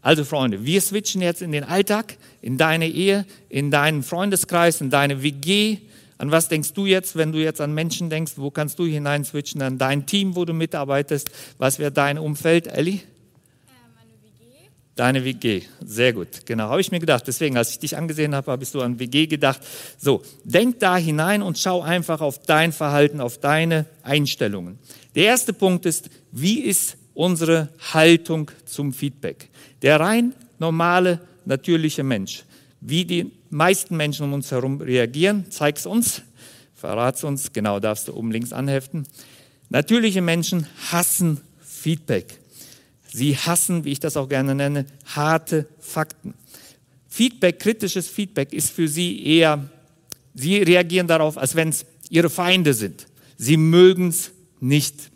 Also 0.01 0.25
Freunde, 0.25 0.65
wir 0.65 0.81
switchen 0.81 1.21
jetzt 1.21 1.41
in 1.41 1.51
den 1.51 1.63
Alltag, 1.63 2.17
in 2.41 2.57
deine 2.57 2.89
Ehe, 2.89 3.25
in 3.49 3.71
deinen 3.71 4.03
Freundeskreis, 4.03 4.81
in 4.81 4.89
deine 4.89 5.23
WG. 5.23 5.77
An 6.17 6.31
was 6.31 6.49
denkst 6.49 6.73
du 6.73 6.85
jetzt, 6.85 7.15
wenn 7.15 7.31
du 7.31 7.39
jetzt 7.39 7.61
an 7.61 7.73
Menschen 7.73 8.09
denkst? 8.09 8.33
Wo 8.35 8.51
kannst 8.51 8.77
du 8.77 8.85
hinein 8.85 9.23
switchen? 9.23 9.61
An 9.61 9.77
dein 9.77 10.05
Team, 10.05 10.35
wo 10.35 10.43
du 10.43 10.53
mitarbeitest? 10.53 11.29
Was 11.59 11.79
wäre 11.79 11.91
dein 11.91 12.17
Umfeld, 12.17 12.67
Elli? 12.67 13.01
Deine 15.01 15.25
WG, 15.25 15.63
sehr 15.83 16.13
gut. 16.13 16.45
Genau, 16.45 16.65
habe 16.65 16.79
ich 16.79 16.91
mir 16.91 16.99
gedacht. 16.99 17.23
Deswegen, 17.25 17.57
als 17.57 17.71
ich 17.71 17.79
dich 17.79 17.97
angesehen 17.97 18.35
habe, 18.35 18.51
habe 18.51 18.61
ich 18.61 18.69
so 18.69 18.81
an 18.81 18.99
WG 18.99 19.25
gedacht. 19.25 19.59
So, 19.97 20.21
denk 20.43 20.79
da 20.79 20.95
hinein 20.95 21.41
und 21.41 21.57
schau 21.57 21.81
einfach 21.81 22.21
auf 22.21 22.43
dein 22.43 22.71
Verhalten, 22.71 23.19
auf 23.19 23.39
deine 23.39 23.87
Einstellungen. 24.03 24.77
Der 25.15 25.23
erste 25.23 25.53
Punkt 25.53 25.87
ist, 25.87 26.11
wie 26.31 26.59
ist 26.59 26.97
unsere 27.15 27.69
Haltung 27.91 28.51
zum 28.65 28.93
Feedback? 28.93 29.49
Der 29.81 29.99
rein 29.99 30.35
normale, 30.59 31.19
natürliche 31.45 32.03
Mensch. 32.03 32.43
Wie 32.79 33.03
die 33.03 33.31
meisten 33.49 33.97
Menschen 33.97 34.25
um 34.25 34.33
uns 34.33 34.51
herum 34.51 34.81
reagieren, 34.81 35.47
zeig's 35.49 35.87
uns, 35.87 36.21
verrat's 36.75 37.23
uns, 37.23 37.51
genau 37.51 37.79
darfst 37.79 38.07
du 38.07 38.13
oben 38.13 38.29
links 38.29 38.53
anheften. 38.53 39.07
Natürliche 39.69 40.21
Menschen 40.21 40.67
hassen 40.91 41.41
Feedback. 41.59 42.40
Sie 43.13 43.37
hassen, 43.37 43.83
wie 43.83 43.91
ich 43.91 43.99
das 43.99 44.15
auch 44.15 44.29
gerne 44.29 44.55
nenne, 44.55 44.85
harte 45.05 45.67
Fakten. 45.79 46.33
Feedback, 47.07 47.59
kritisches 47.59 48.07
Feedback 48.07 48.53
ist 48.53 48.71
für 48.71 48.87
sie 48.87 49.25
eher, 49.25 49.69
sie 50.33 50.57
reagieren 50.57 51.07
darauf, 51.07 51.37
als 51.37 51.55
wenn 51.55 51.69
es 51.69 51.85
ihre 52.09 52.29
Feinde 52.29 52.73
sind. 52.73 53.07
Sie 53.37 53.57
mögen 53.57 54.09
es 54.09 54.31
nicht. 54.61 55.11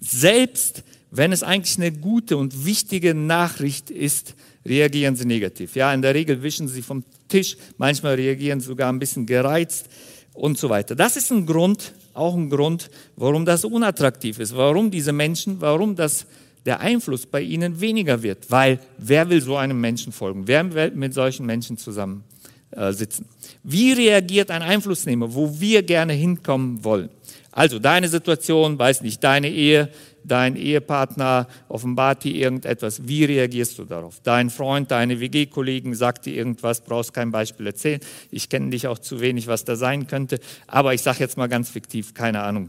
Selbst 0.00 0.84
wenn 1.10 1.32
es 1.32 1.42
eigentlich 1.42 1.78
eine 1.78 1.90
gute 1.90 2.36
und 2.36 2.64
wichtige 2.64 3.14
Nachricht 3.14 3.90
ist, 3.90 4.34
reagieren 4.64 5.16
sie 5.16 5.24
negativ. 5.24 5.74
Ja, 5.74 5.92
in 5.92 6.02
der 6.02 6.14
Regel 6.14 6.42
wischen 6.42 6.68
sie 6.68 6.82
vom 6.82 7.02
Tisch, 7.28 7.56
manchmal 7.78 8.14
reagieren 8.14 8.60
sie 8.60 8.66
sogar 8.66 8.92
ein 8.92 8.98
bisschen 8.98 9.26
gereizt 9.26 9.88
und 10.34 10.58
so 10.58 10.68
weiter. 10.68 10.94
Das 10.94 11.16
ist 11.16 11.32
ein 11.32 11.46
Grund, 11.46 11.92
auch 12.14 12.34
ein 12.34 12.50
Grund, 12.50 12.90
warum 13.16 13.44
das 13.44 13.64
unattraktiv 13.64 14.38
ist, 14.38 14.54
warum 14.54 14.90
diese 14.90 15.12
Menschen, 15.12 15.60
warum 15.60 15.96
das 15.96 16.26
der 16.66 16.80
Einfluss 16.80 17.26
bei 17.26 17.40
ihnen 17.40 17.80
weniger 17.80 18.22
wird, 18.22 18.50
weil 18.50 18.80
wer 18.98 19.28
will 19.30 19.40
so 19.40 19.56
einem 19.56 19.80
Menschen 19.80 20.12
folgen? 20.12 20.46
Wer 20.46 20.72
will 20.74 20.90
mit 20.92 21.14
solchen 21.14 21.46
Menschen 21.46 21.78
zusammen 21.78 22.24
äh, 22.70 22.92
sitzen? 22.92 23.26
Wie 23.62 23.92
reagiert 23.92 24.50
ein 24.50 24.62
Einflussnehmer, 24.62 25.34
wo 25.34 25.60
wir 25.60 25.82
gerne 25.82 26.12
hinkommen 26.12 26.84
wollen? 26.84 27.10
Also 27.52 27.78
deine 27.78 28.08
Situation, 28.08 28.78
weiß 28.78 29.00
nicht, 29.00 29.24
deine 29.24 29.50
Ehe, 29.50 29.90
dein 30.22 30.56
Ehepartner 30.56 31.48
offenbart 31.68 32.22
dir 32.24 32.34
irgendetwas. 32.34 33.08
Wie 33.08 33.24
reagierst 33.24 33.78
du 33.78 33.84
darauf? 33.84 34.20
Dein 34.22 34.50
Freund, 34.50 34.90
deine 34.90 35.18
WG-Kollegen 35.20 35.94
sagt 35.94 36.26
dir 36.26 36.34
irgendwas, 36.34 36.82
brauchst 36.82 37.14
kein 37.14 37.32
Beispiel 37.32 37.66
erzählen. 37.66 38.00
Ich 38.30 38.48
kenne 38.48 38.70
dich 38.70 38.86
auch 38.86 38.98
zu 38.98 39.20
wenig, 39.20 39.46
was 39.46 39.64
da 39.64 39.74
sein 39.74 40.06
könnte. 40.06 40.38
Aber 40.66 40.94
ich 40.94 41.02
sage 41.02 41.20
jetzt 41.20 41.36
mal 41.36 41.48
ganz 41.48 41.70
fiktiv, 41.70 42.14
keine 42.14 42.42
Ahnung, 42.42 42.68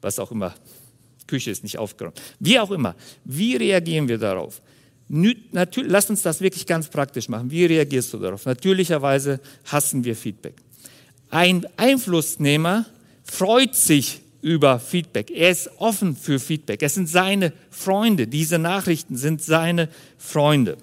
was 0.00 0.18
auch 0.18 0.30
immer 0.30 0.54
Küche 1.28 1.52
ist 1.52 1.62
nicht 1.62 1.78
aufgeräumt. 1.78 2.20
Wie 2.40 2.58
auch 2.58 2.72
immer. 2.72 2.96
Wie 3.24 3.54
reagieren 3.54 4.08
wir 4.08 4.18
darauf? 4.18 4.60
Natürlich, 5.08 5.90
lass 5.90 6.10
uns 6.10 6.22
das 6.22 6.40
wirklich 6.40 6.66
ganz 6.66 6.88
praktisch 6.88 7.28
machen. 7.28 7.50
Wie 7.50 7.64
reagierst 7.64 8.12
du 8.12 8.18
darauf? 8.18 8.44
Natürlicherweise 8.44 9.40
hassen 9.64 10.04
wir 10.04 10.16
Feedback. 10.16 10.54
Ein 11.30 11.66
Einflussnehmer 11.76 12.84
freut 13.22 13.74
sich 13.74 14.20
über 14.42 14.78
Feedback. 14.78 15.30
Er 15.30 15.50
ist 15.50 15.70
offen 15.78 16.16
für 16.16 16.38
Feedback. 16.38 16.82
Es 16.82 16.94
sind 16.94 17.08
seine 17.08 17.52
Freunde. 17.70 18.26
Diese 18.26 18.58
Nachrichten 18.58 19.16
sind 19.16 19.42
seine 19.42 19.88
Freunde. 20.18 20.76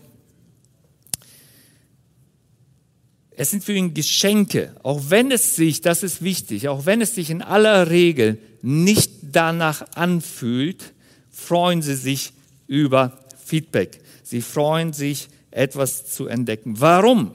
Es 3.38 3.52
sind 3.52 3.64
für 3.64 3.74
ihn 3.74 3.94
Geschenke, 3.94 4.76
auch 4.84 5.10
wenn 5.10 5.30
es 5.32 5.56
sich, 5.56 5.82
das 5.82 6.04
ist 6.04 6.24
wichtig, 6.24 6.70
auch 6.70 6.86
wenn 6.86 7.02
es 7.02 7.16
sich 7.16 7.30
in 7.30 7.42
aller 7.42 7.90
Regel 7.90 8.38
nicht 8.62 9.12
danach 9.24 9.86
anfühlt, 9.96 10.94
freuen 11.30 11.82
sie 11.82 11.96
sich 11.96 12.32
über 12.68 13.20
Feedback. 13.44 14.00
Sie 14.24 14.42
freuen 14.42 14.94
sich, 14.94 15.28
etwas 15.52 16.14
zu 16.14 16.28
entdecken. 16.28 16.80
Warum? 16.80 17.32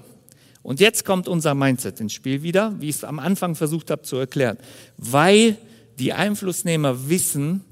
Und 0.62 0.80
jetzt 0.80 1.04
kommt 1.04 1.28
unser 1.28 1.54
Mindset 1.54 2.00
ins 2.00 2.12
Spiel 2.12 2.42
wieder, 2.42 2.74
wie 2.80 2.90
ich 2.90 2.96
es 2.96 3.04
am 3.04 3.18
Anfang 3.18 3.54
versucht 3.54 3.90
habe 3.90 4.02
zu 4.02 4.16
erklären. 4.16 4.58
Weil 4.98 5.56
die 5.98 6.12
Einflussnehmer 6.12 7.08
wissen, 7.08 7.62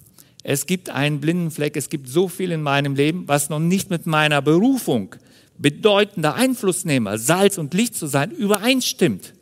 es 0.42 0.66
gibt 0.66 0.88
einen 0.88 1.20
blinden 1.20 1.50
Fleck, 1.50 1.76
es 1.76 1.90
gibt 1.90 2.08
so 2.08 2.28
viel 2.28 2.52
in 2.52 2.62
meinem 2.62 2.94
Leben, 2.94 3.28
was 3.28 3.50
noch 3.50 3.58
nicht 3.58 3.90
mit 3.90 4.06
meiner 4.06 4.40
Berufung 4.40 5.14
bedeutender 5.58 6.34
Einflussnehmer, 6.34 7.18
Salz 7.18 7.58
und 7.58 7.74
Licht 7.74 7.94
zu 7.94 8.06
sein, 8.06 8.30
übereinstimmt. 8.30 9.34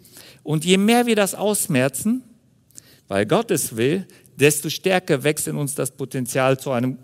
Und 0.42 0.64
je 0.64 0.78
mehr 0.78 1.06
wir 1.06 1.16
das 1.16 1.34
ausmerzen, 1.34 2.22
weil 3.08 3.26
Gott 3.26 3.50
es 3.50 3.76
will, 3.76 4.06
desto 4.36 4.68
stärker 4.68 5.22
wächst 5.24 5.48
in 5.48 5.56
uns 5.56 5.74
das 5.74 5.90
Potenzial 5.90 6.58
zu 6.58 6.70
einem 6.70 6.98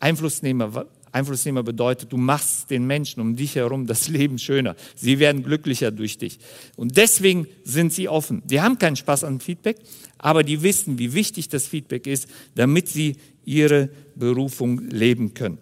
Einflussnehmer, 0.00 0.86
Einflussnehmer 1.10 1.62
bedeutet, 1.62 2.12
du 2.12 2.16
machst 2.16 2.70
den 2.70 2.86
Menschen 2.86 3.20
um 3.20 3.36
dich 3.36 3.56
herum 3.56 3.86
das 3.86 4.08
Leben 4.08 4.38
schöner. 4.38 4.76
Sie 4.94 5.18
werden 5.18 5.42
glücklicher 5.42 5.90
durch 5.90 6.18
dich. 6.18 6.38
Und 6.76 6.96
deswegen 6.96 7.46
sind 7.64 7.92
sie 7.92 8.08
offen. 8.08 8.42
Die 8.44 8.60
haben 8.60 8.78
keinen 8.78 8.96
Spaß 8.96 9.24
an 9.24 9.40
Feedback, 9.40 9.78
aber 10.18 10.42
die 10.42 10.62
wissen, 10.62 10.98
wie 10.98 11.14
wichtig 11.14 11.48
das 11.48 11.66
Feedback 11.66 12.06
ist, 12.06 12.28
damit 12.54 12.88
sie 12.88 13.16
ihre 13.44 13.88
Berufung 14.14 14.80
leben 14.90 15.34
können. 15.34 15.58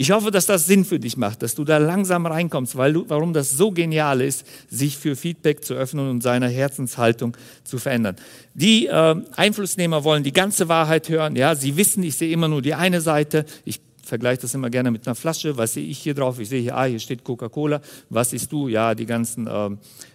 Ich 0.00 0.12
hoffe, 0.12 0.30
dass 0.30 0.46
das 0.46 0.64
Sinn 0.64 0.86
für 0.86 0.98
dich 0.98 1.18
macht, 1.18 1.42
dass 1.42 1.54
du 1.54 1.62
da 1.62 1.76
langsam 1.76 2.24
reinkommst, 2.24 2.74
weil 2.74 2.94
du, 2.94 3.04
warum 3.08 3.34
das 3.34 3.50
so 3.50 3.70
genial 3.70 4.22
ist, 4.22 4.46
sich 4.70 4.96
für 4.96 5.14
Feedback 5.14 5.62
zu 5.62 5.74
öffnen 5.74 6.08
und 6.08 6.22
seine 6.22 6.48
Herzenshaltung 6.48 7.36
zu 7.64 7.76
verändern. 7.76 8.16
Die 8.54 8.86
äh, 8.86 9.16
Einflussnehmer 9.36 10.02
wollen 10.02 10.22
die 10.22 10.32
ganze 10.32 10.70
Wahrheit 10.70 11.10
hören. 11.10 11.36
Ja, 11.36 11.54
sie 11.54 11.76
wissen, 11.76 12.02
ich 12.02 12.16
sehe 12.16 12.32
immer 12.32 12.48
nur 12.48 12.62
die 12.62 12.72
eine 12.72 13.02
Seite. 13.02 13.44
Ich 13.66 13.82
vergleiche 14.02 14.40
das 14.40 14.54
immer 14.54 14.70
gerne 14.70 14.90
mit 14.90 15.06
einer 15.06 15.14
Flasche. 15.14 15.58
Was 15.58 15.74
sehe 15.74 15.86
ich 15.86 15.98
hier 15.98 16.14
drauf? 16.14 16.40
Ich 16.40 16.48
sehe 16.48 16.62
hier, 16.62 16.78
ah, 16.78 16.84
hier 16.84 16.98
steht 16.98 17.22
Coca-Cola. 17.22 17.82
Was 18.08 18.30
siehst 18.30 18.50
du? 18.50 18.68
Ja, 18.68 18.94
die 18.94 19.04
ganzen 19.04 19.46
äh, 19.46 19.66
äh, 19.66 19.70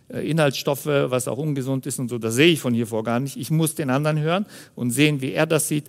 Inhaltsstoffe, 0.09 0.85
was 0.85 1.27
auch 1.27 1.37
ungesund 1.37 1.87
ist 1.87 1.97
und 1.97 2.09
so, 2.09 2.19
das 2.19 2.35
sehe 2.35 2.51
ich 2.51 2.59
von 2.59 2.75
hier 2.75 2.85
vor 2.85 3.03
gar 3.03 3.19
nicht. 3.19 3.37
Ich 3.37 3.49
muss 3.49 3.73
den 3.73 3.89
anderen 3.89 4.19
hören 4.19 4.45
und 4.75 4.91
sehen, 4.91 5.19
wie 5.21 5.31
er 5.31 5.47
das 5.47 5.67
sieht. 5.67 5.85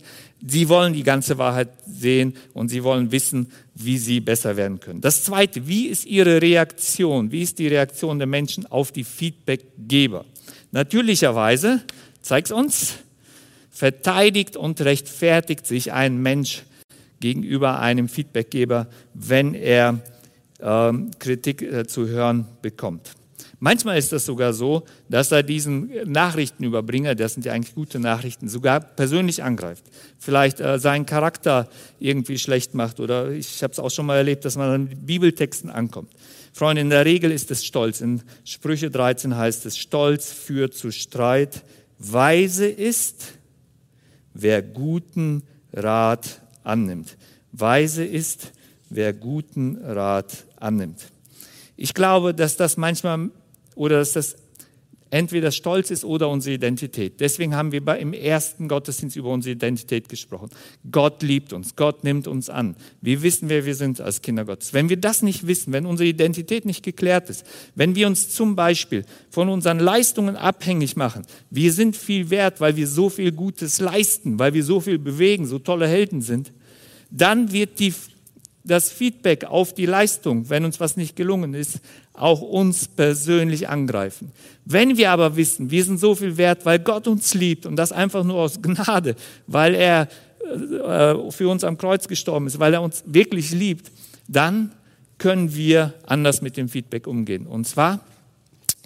Sie 0.47 0.71
wollen 0.71 0.95
die 0.95 1.03
ganze 1.03 1.37
Wahrheit 1.37 1.69
sehen 1.87 2.35
und 2.55 2.69
sie 2.69 2.83
wollen 2.83 3.13
wissen, 3.13 3.53
wie 3.75 3.99
sie 3.99 4.21
besser 4.21 4.57
werden 4.57 4.81
können. 4.81 5.03
Das 5.03 5.25
Zweite, 5.25 5.69
wie 5.69 5.87
ist 5.87 6.07
Ihre 6.07 6.41
Reaktion? 6.41 7.31
Wie 7.31 7.43
ist 7.43 7.59
die 7.59 7.69
Reaktion 7.69 8.19
der 8.19 8.27
Menschen 8.27 8.65
auf 8.65 8.91
die 8.91 9.05
Feedbackgeber? 9.05 10.25
Natürlicherweise, 10.73 11.83
zeigt 12.23 12.51
uns, 12.53 12.95
verteidigt 13.71 14.57
und 14.57 14.81
rechtfertigt 14.81 15.67
sich 15.67 15.93
ein 15.93 16.23
Mensch 16.23 16.65
gegenüber 17.21 17.81
einem 17.81 18.09
Feedbackgeber, 18.09 18.89
wenn 19.13 19.53
er 19.53 20.01
ähm, 20.61 21.11
Kritik 21.19 21.61
äh, 21.61 21.87
zu 21.87 22.09
hören 22.09 22.47
bekommt. 22.63 23.13
Manchmal 23.67 23.99
ist 23.99 24.13
das 24.13 24.25
sogar 24.25 24.53
so, 24.53 24.85
dass 25.09 25.33
er 25.33 25.43
diesen 25.43 25.91
Nachrichtenüberbringer, 26.09 27.17
das 27.17 27.35
sind 27.35 27.45
ja 27.45 27.53
eigentlich 27.53 27.75
gute 27.75 27.99
Nachrichten, 27.99 28.49
sogar 28.49 28.79
persönlich 28.79 29.43
angreift. 29.43 29.83
Vielleicht 30.21 30.61
äh, 30.61 30.79
seinen 30.79 31.05
Charakter 31.05 31.69
irgendwie 31.99 32.39
schlecht 32.39 32.75
macht 32.75 33.01
oder 33.01 33.33
ich 33.33 33.65
habe 33.65 33.73
es 33.73 33.81
auch 33.81 33.91
schon 33.91 34.07
mal 34.07 34.19
erlebt, 34.19 34.45
dass 34.45 34.57
man 34.57 34.71
an 34.71 34.89
Bibeltexten 35.05 35.69
ankommt. 35.69 36.13
Freunde, 36.53 36.83
in 36.83 36.91
der 36.91 37.05
Regel 37.05 37.33
ist 37.33 37.51
es 37.51 37.65
Stolz. 37.65 38.01
In 38.01 38.23
Sprüche 38.45 38.89
13 38.89 39.37
heißt 39.37 39.67
es, 39.67 39.77
Stolz 39.77 40.31
führt 40.31 40.75
zu 40.75 40.93
Streit. 40.93 41.65
Weise 41.99 42.69
ist, 42.69 43.33
wer 44.33 44.63
guten 44.63 45.43
Rat 45.73 46.41
annimmt. 46.63 47.17
Weise 47.51 48.05
ist, 48.05 48.53
wer 48.91 49.13
guten 49.13 49.77
Rat 49.79 50.45
annimmt. 50.55 51.11
Ich 51.77 51.95
glaube, 51.95 52.33
dass 52.33 52.57
das 52.57 52.77
manchmal 52.77 53.31
oder 53.77 53.99
dass 53.99 54.15
das 54.15 54.37
entweder 55.11 55.53
Stolz 55.53 55.91
ist 55.91 56.05
oder 56.05 56.29
unsere 56.29 56.55
Identität. 56.55 57.21
Deswegen 57.21 57.55
haben 57.55 57.71
wir 57.73 57.97
im 57.97 58.13
ersten 58.13 58.69
Gottesdienst 58.69 59.17
über 59.17 59.31
unsere 59.31 59.55
Identität 59.55 60.09
gesprochen. 60.09 60.51
Gott 60.91 61.23
liebt 61.23 61.53
uns, 61.53 61.77
Gott 61.77 62.03
nimmt 62.03 62.27
uns 62.27 62.51
an. 62.51 62.77
Wir 63.01 63.23
wissen, 63.23 63.49
wer 63.49 63.65
wir 63.65 63.75
sind 63.75 64.01
als 64.01 64.21
Kinder 64.21 64.45
Gottes. 64.45 64.75
Wenn 64.75 64.89
wir 64.89 64.97
das 64.97 65.23
nicht 65.23 65.47
wissen, 65.47 65.73
wenn 65.73 65.87
unsere 65.87 66.09
Identität 66.09 66.65
nicht 66.65 66.83
geklärt 66.83 67.31
ist, 67.31 67.47
wenn 67.75 67.95
wir 67.95 68.07
uns 68.09 68.31
zum 68.31 68.57
Beispiel 68.57 69.05
von 69.31 69.49
unseren 69.49 69.79
Leistungen 69.79 70.37
abhängig 70.37 70.97
machen, 70.97 71.23
wir 71.51 71.73
sind 71.73 71.97
viel 71.97 72.31
wert, 72.31 72.61
weil 72.61 72.77
wir 72.77 72.89
so 72.89 73.09
viel 73.09 73.33
Gutes 73.33 73.81
leisten, 73.81 74.39
weil 74.39 74.55
wir 74.55 74.65
so 74.65 74.81
viel 74.81 74.99
bewegen, 74.99 75.47
so 75.47 75.59
tolle 75.59 75.87
Helden 75.87 76.21
sind, 76.21 76.53
dann 77.11 77.53
wird 77.53 77.79
die 77.79 77.95
das 78.67 78.91
Feedback 78.91 79.45
auf 79.45 79.75
die 79.75 79.87
Leistung, 79.87 80.51
wenn 80.51 80.65
uns 80.65 80.81
was 80.81 80.97
nicht 80.97 81.17
gelungen 81.17 81.55
ist, 81.55 81.81
auch 82.13 82.41
uns 82.41 82.89
persönlich 82.89 83.69
angreifen. 83.69 84.33
Wenn 84.65 84.97
wir 84.97 85.11
aber 85.11 85.37
wissen, 85.37 85.71
wir 85.71 85.85
sind 85.85 85.99
so 85.99 86.15
viel 86.15 86.37
wert, 86.37 86.65
weil 86.65 86.81
Gott 86.81 87.07
uns 87.07 87.35
liebt 87.35 87.67
und 87.67 87.77
das 87.77 87.93
einfach 87.93 88.25
nur 88.25 88.37
aus 88.37 88.61
Gnade, 88.61 89.15
weil 89.47 89.75
er 89.75 90.09
äh, 90.43 91.31
für 91.31 91.49
uns 91.49 91.65
am 91.65 91.79
Kreuz 91.79 92.09
gestorben 92.09 92.47
ist, 92.49 92.59
weil 92.59 92.75
er 92.75 92.83
uns 92.83 93.05
wirklich 93.07 93.53
liebt, 93.53 93.91
dann 94.27 94.73
können 95.19 95.55
wir 95.55 95.95
anders 96.07 96.43
mit 96.43 96.57
dem 96.57 96.69
Feedback 96.69 97.07
umgehen. 97.07 97.47
Und 97.47 97.67
zwar, 97.67 98.01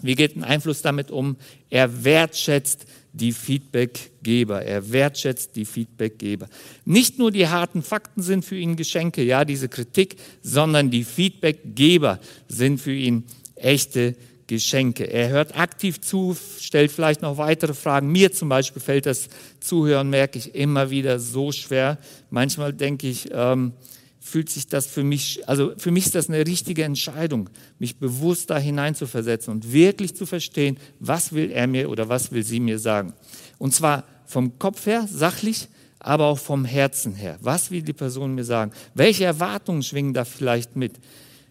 wie 0.03 0.15
geht 0.15 0.37
ein 0.37 0.45
Einfluss 0.45 0.83
damit 0.83 1.11
um? 1.11 1.37
Er 1.69 2.05
wertschätzt 2.05 2.87
die 3.13 3.33
Feedbackgeber. 3.33 4.63
Er 4.63 4.93
wertschätzt 4.93 5.57
die 5.57 5.65
Feedbackgeber. 5.65 6.49
Nicht 6.85 7.19
nur 7.19 7.31
die 7.31 7.49
harten 7.49 7.83
Fakten 7.83 8.23
sind 8.23 8.45
für 8.45 8.57
ihn 8.57 8.77
Geschenke, 8.77 9.23
ja, 9.23 9.45
diese 9.45 9.69
Kritik, 9.69 10.17
sondern 10.43 10.91
die 10.91 11.05
Feedbackgeber 11.05 12.21
sind 12.49 12.81
für 12.81 12.95
ihn 12.95 13.25
echte 13.57 14.15
Geschenke. 14.47 15.05
Er 15.05 15.29
hört 15.29 15.57
aktiv 15.57 16.01
zu, 16.01 16.37
stellt 16.61 16.91
vielleicht 16.91 17.23
noch 17.23 17.37
weitere 17.37 17.75
Fragen. 17.75 18.11
Mir 18.11 18.33
zum 18.33 18.49
Beispiel 18.49 18.83
fällt 18.83 19.07
das 19.07 19.29
Zuhören, 19.61 20.11
merke 20.11 20.39
ich 20.39 20.55
immer 20.55 20.91
wieder 20.91 21.21
so 21.21 21.53
schwer. 21.53 21.99
Manchmal 22.31 22.73
denke 22.73 23.09
ich, 23.09 23.29
ähm, 23.33 23.73
fühlt 24.21 24.51
sich 24.51 24.67
das 24.67 24.87
für 24.87 25.03
mich, 25.03 25.49
also 25.49 25.73
für 25.79 25.91
mich 25.91 26.07
ist 26.07 26.15
das 26.15 26.29
eine 26.29 26.47
richtige 26.47 26.85
Entscheidung, 26.85 27.49
mich 27.79 27.97
bewusst 27.97 28.51
da 28.51 28.59
hineinzuversetzen 28.59 29.53
und 29.53 29.73
wirklich 29.73 30.15
zu 30.15 30.27
verstehen, 30.27 30.77
was 30.99 31.33
will 31.33 31.51
er 31.51 31.67
mir 31.67 31.89
oder 31.89 32.09
was 32.09 32.31
will 32.31 32.45
sie 32.45 32.61
mir 32.61 32.79
sagen. 32.79 33.15
Und 33.59 33.75
zwar 33.75 34.05
vom 34.27 34.59
Kopf 34.59 34.87
her, 34.87 35.09
sachlich, 35.11 35.69
aber 35.99 36.27
auch 36.27 36.39
vom 36.39 36.65
Herzen 36.65 37.15
her. 37.15 37.39
Was 37.41 37.71
will 37.71 37.83
die 37.83 37.93
Person 37.93 38.35
mir 38.35 38.45
sagen? 38.45 38.73
Welche 38.95 39.25
Erwartungen 39.25 39.83
schwingen 39.83 40.15
da 40.15 40.25
vielleicht 40.25 40.77
mit? 40.77 40.99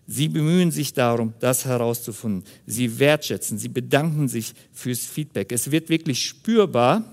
Sie 0.07 0.27
bemühen 0.27 0.71
sich 0.71 0.93
darum, 0.93 1.33
das 1.39 1.65
herauszufinden. 1.65 2.43
Sie 2.65 2.97
wertschätzen, 2.97 3.59
sie 3.59 3.69
bedanken 3.69 4.27
sich 4.27 4.53
fürs 4.73 5.01
Feedback. 5.01 5.51
Es 5.51 5.69
wird 5.69 5.89
wirklich 5.89 6.25
spürbar 6.25 7.03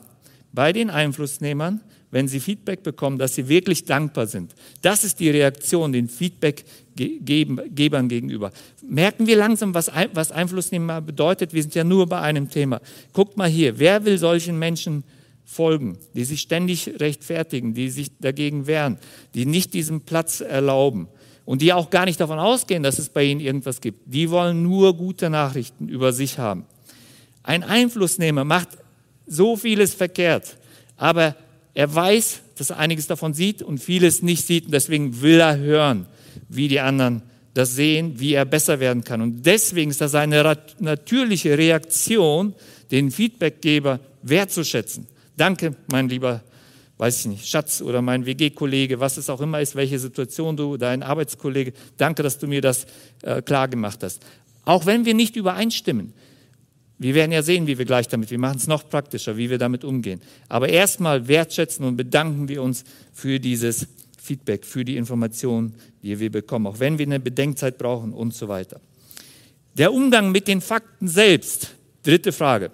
bei 0.52 0.72
den 0.72 0.88
Einflussnehmern, 0.88 1.82
wenn 2.10 2.28
sie 2.28 2.40
Feedback 2.40 2.82
bekommen, 2.82 3.18
dass 3.18 3.34
sie 3.34 3.48
wirklich 3.48 3.84
dankbar 3.84 4.26
sind. 4.26 4.54
Das 4.82 5.04
ist 5.04 5.20
die 5.20 5.30
Reaktion 5.30 5.92
den 5.92 6.08
Feedbackgebern 6.08 8.08
gegenüber. 8.08 8.52
Merken 8.88 9.26
wir 9.26 9.36
langsam, 9.36 9.74
was, 9.74 9.90
was 10.12 10.32
Einflussnehmer 10.32 11.00
bedeutet? 11.00 11.52
Wir 11.52 11.62
sind 11.62 11.74
ja 11.74 11.84
nur 11.84 12.06
bei 12.06 12.20
einem 12.20 12.48
Thema. 12.48 12.80
Guckt 13.12 13.36
mal 13.36 13.48
hier, 13.48 13.78
wer 13.78 14.04
will 14.04 14.18
solchen 14.18 14.58
Menschen 14.58 15.04
folgen, 15.44 15.98
die 16.14 16.24
sich 16.24 16.40
ständig 16.40 17.00
rechtfertigen, 17.00 17.74
die 17.74 17.88
sich 17.88 18.10
dagegen 18.18 18.66
wehren, 18.66 18.98
die 19.34 19.46
nicht 19.46 19.74
diesen 19.74 20.00
Platz 20.00 20.40
erlauben 20.40 21.08
und 21.44 21.62
die 21.62 21.72
auch 21.72 21.90
gar 21.90 22.04
nicht 22.04 22.20
davon 22.20 22.38
ausgehen, 22.38 22.82
dass 22.82 22.98
es 22.98 23.08
bei 23.08 23.24
ihnen 23.24 23.40
irgendwas 23.40 23.80
gibt. 23.80 24.00
Die 24.06 24.30
wollen 24.30 24.62
nur 24.62 24.96
gute 24.96 25.30
Nachrichten 25.30 25.88
über 25.88 26.12
sich 26.12 26.38
haben. 26.38 26.64
Ein 27.42 27.62
Einflussnehmer 27.62 28.44
macht 28.44 28.70
so 29.26 29.56
vieles 29.56 29.94
verkehrt, 29.94 30.56
aber 30.96 31.36
er 31.76 31.94
weiß, 31.94 32.40
dass 32.56 32.70
er 32.70 32.78
einiges 32.78 33.06
davon 33.06 33.34
sieht 33.34 33.60
und 33.60 33.78
vieles 33.78 34.22
nicht 34.22 34.46
sieht 34.46 34.64
und 34.64 34.72
deswegen 34.72 35.20
will 35.20 35.40
er 35.40 35.58
hören, 35.58 36.06
wie 36.48 36.68
die 36.68 36.80
anderen 36.80 37.20
das 37.52 37.74
sehen, 37.74 38.18
wie 38.18 38.32
er 38.32 38.46
besser 38.46 38.80
werden 38.80 39.04
kann. 39.04 39.20
Und 39.20 39.44
deswegen 39.44 39.90
ist 39.90 40.00
das 40.00 40.14
eine 40.14 40.56
natürliche 40.78 41.58
Reaktion, 41.58 42.54
den 42.90 43.10
Feedbackgeber 43.10 44.00
wertzuschätzen. 44.22 45.06
Danke, 45.36 45.76
mein 45.88 46.08
lieber, 46.08 46.42
weiß 46.96 47.20
ich 47.20 47.26
nicht, 47.26 47.46
Schatz 47.46 47.82
oder 47.82 48.00
mein 48.00 48.24
WG-Kollege, 48.24 48.98
was 48.98 49.18
es 49.18 49.28
auch 49.28 49.42
immer 49.42 49.60
ist, 49.60 49.76
welche 49.76 49.98
Situation 49.98 50.56
du, 50.56 50.78
dein 50.78 51.02
Arbeitskollege, 51.02 51.74
danke, 51.98 52.22
dass 52.22 52.38
du 52.38 52.46
mir 52.46 52.62
das 52.62 52.86
äh, 53.20 53.42
klar 53.42 53.68
gemacht 53.68 54.02
hast. 54.02 54.24
Auch 54.64 54.86
wenn 54.86 55.04
wir 55.04 55.12
nicht 55.12 55.36
übereinstimmen, 55.36 56.14
wir 56.98 57.14
werden 57.14 57.32
ja 57.32 57.42
sehen, 57.42 57.66
wie 57.66 57.76
wir 57.76 57.84
gleich 57.84 58.08
damit, 58.08 58.30
wir 58.30 58.38
machen 58.38 58.56
es 58.56 58.66
noch 58.66 58.88
praktischer, 58.88 59.36
wie 59.36 59.50
wir 59.50 59.58
damit 59.58 59.84
umgehen. 59.84 60.20
Aber 60.48 60.68
erstmal 60.68 61.28
wertschätzen 61.28 61.84
und 61.84 61.96
bedanken 61.96 62.48
wir 62.48 62.62
uns 62.62 62.84
für 63.12 63.38
dieses 63.38 63.86
Feedback, 64.18 64.64
für 64.64 64.84
die 64.84 64.96
Informationen, 64.96 65.74
die 66.02 66.18
wir 66.18 66.30
bekommen, 66.30 66.66
auch 66.66 66.80
wenn 66.80 66.98
wir 66.98 67.06
eine 67.06 67.20
Bedenkzeit 67.20 67.78
brauchen 67.78 68.12
und 68.12 68.34
so 68.34 68.48
weiter. 68.48 68.80
Der 69.76 69.92
Umgang 69.92 70.32
mit 70.32 70.48
den 70.48 70.60
Fakten 70.60 71.06
selbst, 71.06 71.74
dritte 72.02 72.32
Frage. 72.32 72.70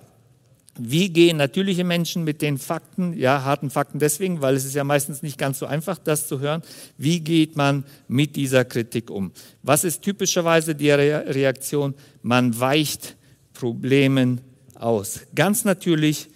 Wie 0.79 1.11
gehen 1.11 1.37
natürliche 1.37 1.85
Menschen 1.85 2.25
mit 2.25 2.41
den 2.41 2.57
Fakten, 2.57 3.13
ja, 3.13 3.45
harten 3.45 3.69
Fakten 3.69 3.99
deswegen, 3.99 4.41
weil 4.41 4.55
es 4.55 4.65
ist 4.65 4.75
ja 4.75 4.85
meistens 4.85 5.21
nicht 5.21 5.37
ganz 5.37 5.59
so 5.59 5.67
einfach, 5.67 5.99
das 5.99 6.29
zu 6.29 6.41
hören. 6.41 6.63
Wie 6.97 7.21
geht 7.21 7.57
man 7.57 7.85
mit 8.09 8.37
dieser 8.37 8.65
Kritik 8.65 9.11
um? 9.11 9.33
Was 9.63 9.85
ist 9.85 10.01
typischerweise 10.01 10.75
die 10.75 10.91
Reaktion? 10.91 11.95
Man 12.23 12.59
weicht 12.59 13.17
Problemen 13.63 14.41
aus. 14.75 15.21
Ganz 15.37 15.65
natürlich, 15.65 16.29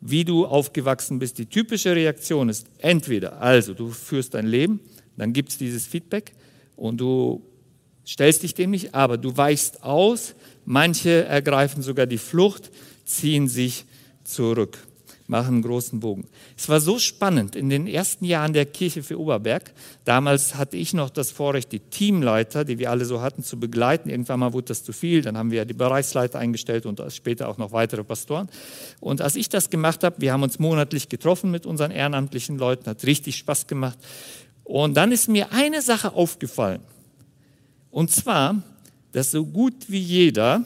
wie 0.00 0.24
du 0.24 0.46
aufgewachsen 0.46 1.18
bist. 1.18 1.36
Die 1.38 1.46
typische 1.46 1.96
Reaktion 1.96 2.48
ist 2.48 2.68
entweder, 2.78 3.42
also 3.42 3.74
du 3.74 3.90
führst 3.90 4.34
dein 4.34 4.46
Leben, 4.46 4.78
dann 5.16 5.32
gibt 5.32 5.48
es 5.48 5.58
dieses 5.58 5.88
Feedback 5.88 6.34
und 6.76 7.00
du 7.00 7.42
stellst 8.06 8.44
dich 8.44 8.54
dem 8.54 8.70
nicht, 8.70 8.94
aber 8.94 9.18
du 9.18 9.36
weichst 9.36 9.82
aus. 9.82 10.36
Manche 10.64 11.24
ergreifen 11.24 11.82
sogar 11.82 12.06
die 12.06 12.16
Flucht, 12.16 12.70
ziehen 13.04 13.48
sich 13.48 13.84
zurück. 14.22 14.78
Machen 15.28 15.54
einen 15.54 15.62
großen 15.62 16.00
Bogen. 16.00 16.26
Es 16.56 16.68
war 16.68 16.80
so 16.80 16.98
spannend 16.98 17.54
in 17.54 17.68
den 17.68 17.86
ersten 17.86 18.24
Jahren 18.24 18.54
der 18.54 18.66
Kirche 18.66 19.02
für 19.02 19.20
Oberberg. 19.20 19.72
Damals 20.04 20.54
hatte 20.54 20.76
ich 20.76 20.94
noch 20.94 21.10
das 21.10 21.30
Vorrecht, 21.30 21.70
die 21.70 21.80
Teamleiter, 21.80 22.64
die 22.64 22.78
wir 22.78 22.90
alle 22.90 23.04
so 23.04 23.20
hatten, 23.20 23.42
zu 23.42 23.60
begleiten. 23.60 24.08
Irgendwann 24.08 24.40
mal 24.40 24.52
wurde 24.54 24.68
das 24.68 24.84
zu 24.84 24.92
viel. 24.92 25.20
Dann 25.22 25.36
haben 25.36 25.50
wir 25.50 25.66
die 25.66 25.74
Bereichsleiter 25.74 26.38
eingestellt 26.38 26.86
und 26.86 27.00
später 27.12 27.48
auch 27.48 27.58
noch 27.58 27.72
weitere 27.72 28.04
Pastoren. 28.04 28.48
Und 29.00 29.20
als 29.20 29.36
ich 29.36 29.50
das 29.50 29.68
gemacht 29.68 30.02
habe, 30.02 30.16
wir 30.20 30.32
haben 30.32 30.42
uns 30.42 30.58
monatlich 30.58 31.08
getroffen 31.08 31.50
mit 31.50 31.66
unseren 31.66 31.90
ehrenamtlichen 31.90 32.56
Leuten, 32.56 32.88
hat 32.88 33.04
richtig 33.04 33.36
Spaß 33.36 33.66
gemacht. 33.66 33.98
Und 34.64 34.96
dann 34.96 35.12
ist 35.12 35.28
mir 35.28 35.52
eine 35.52 35.82
Sache 35.82 36.14
aufgefallen. 36.14 36.80
Und 37.90 38.10
zwar, 38.10 38.62
dass 39.12 39.30
so 39.30 39.44
gut 39.44 39.74
wie 39.88 39.98
jeder 39.98 40.64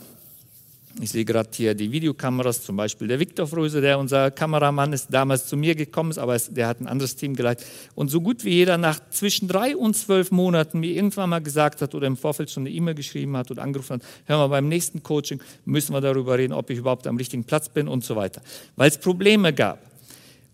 ich 1.00 1.10
sehe 1.10 1.24
gerade 1.24 1.48
hier 1.52 1.74
die 1.74 1.90
Videokameras, 1.90 2.62
zum 2.62 2.76
Beispiel 2.76 3.08
der 3.08 3.18
Viktor 3.18 3.46
Fröse, 3.46 3.80
der 3.80 3.98
unser 3.98 4.30
Kameramann 4.30 4.92
ist, 4.92 5.08
damals 5.10 5.46
zu 5.46 5.56
mir 5.56 5.74
gekommen 5.74 6.10
ist, 6.10 6.18
aber 6.18 6.36
der 6.38 6.68
hat 6.68 6.80
ein 6.80 6.86
anderes 6.86 7.16
Team 7.16 7.34
geleitet. 7.34 7.66
Und 7.94 8.08
so 8.08 8.20
gut 8.20 8.44
wie 8.44 8.50
jeder 8.50 8.76
nach 8.76 9.00
zwischen 9.10 9.48
drei 9.48 9.76
und 9.76 9.96
zwölf 9.96 10.30
Monaten 10.30 10.80
mir 10.80 10.90
irgendwann 10.90 11.30
mal 11.30 11.40
gesagt 11.40 11.80
hat 11.80 11.94
oder 11.94 12.06
im 12.06 12.16
Vorfeld 12.16 12.50
schon 12.50 12.64
eine 12.64 12.70
E-Mail 12.70 12.94
geschrieben 12.94 13.36
hat 13.36 13.50
oder 13.50 13.62
angerufen 13.62 13.94
hat, 13.94 14.02
hör 14.26 14.38
mal, 14.38 14.48
beim 14.48 14.68
nächsten 14.68 15.02
Coaching 15.02 15.40
müssen 15.64 15.94
wir 15.94 16.00
darüber 16.00 16.36
reden, 16.36 16.52
ob 16.52 16.68
ich 16.68 16.78
überhaupt 16.78 17.06
am 17.06 17.16
richtigen 17.16 17.44
Platz 17.44 17.68
bin 17.68 17.88
und 17.88 18.04
so 18.04 18.14
weiter. 18.14 18.42
Weil 18.76 18.88
es 18.88 18.98
Probleme 18.98 19.52
gab. 19.52 19.78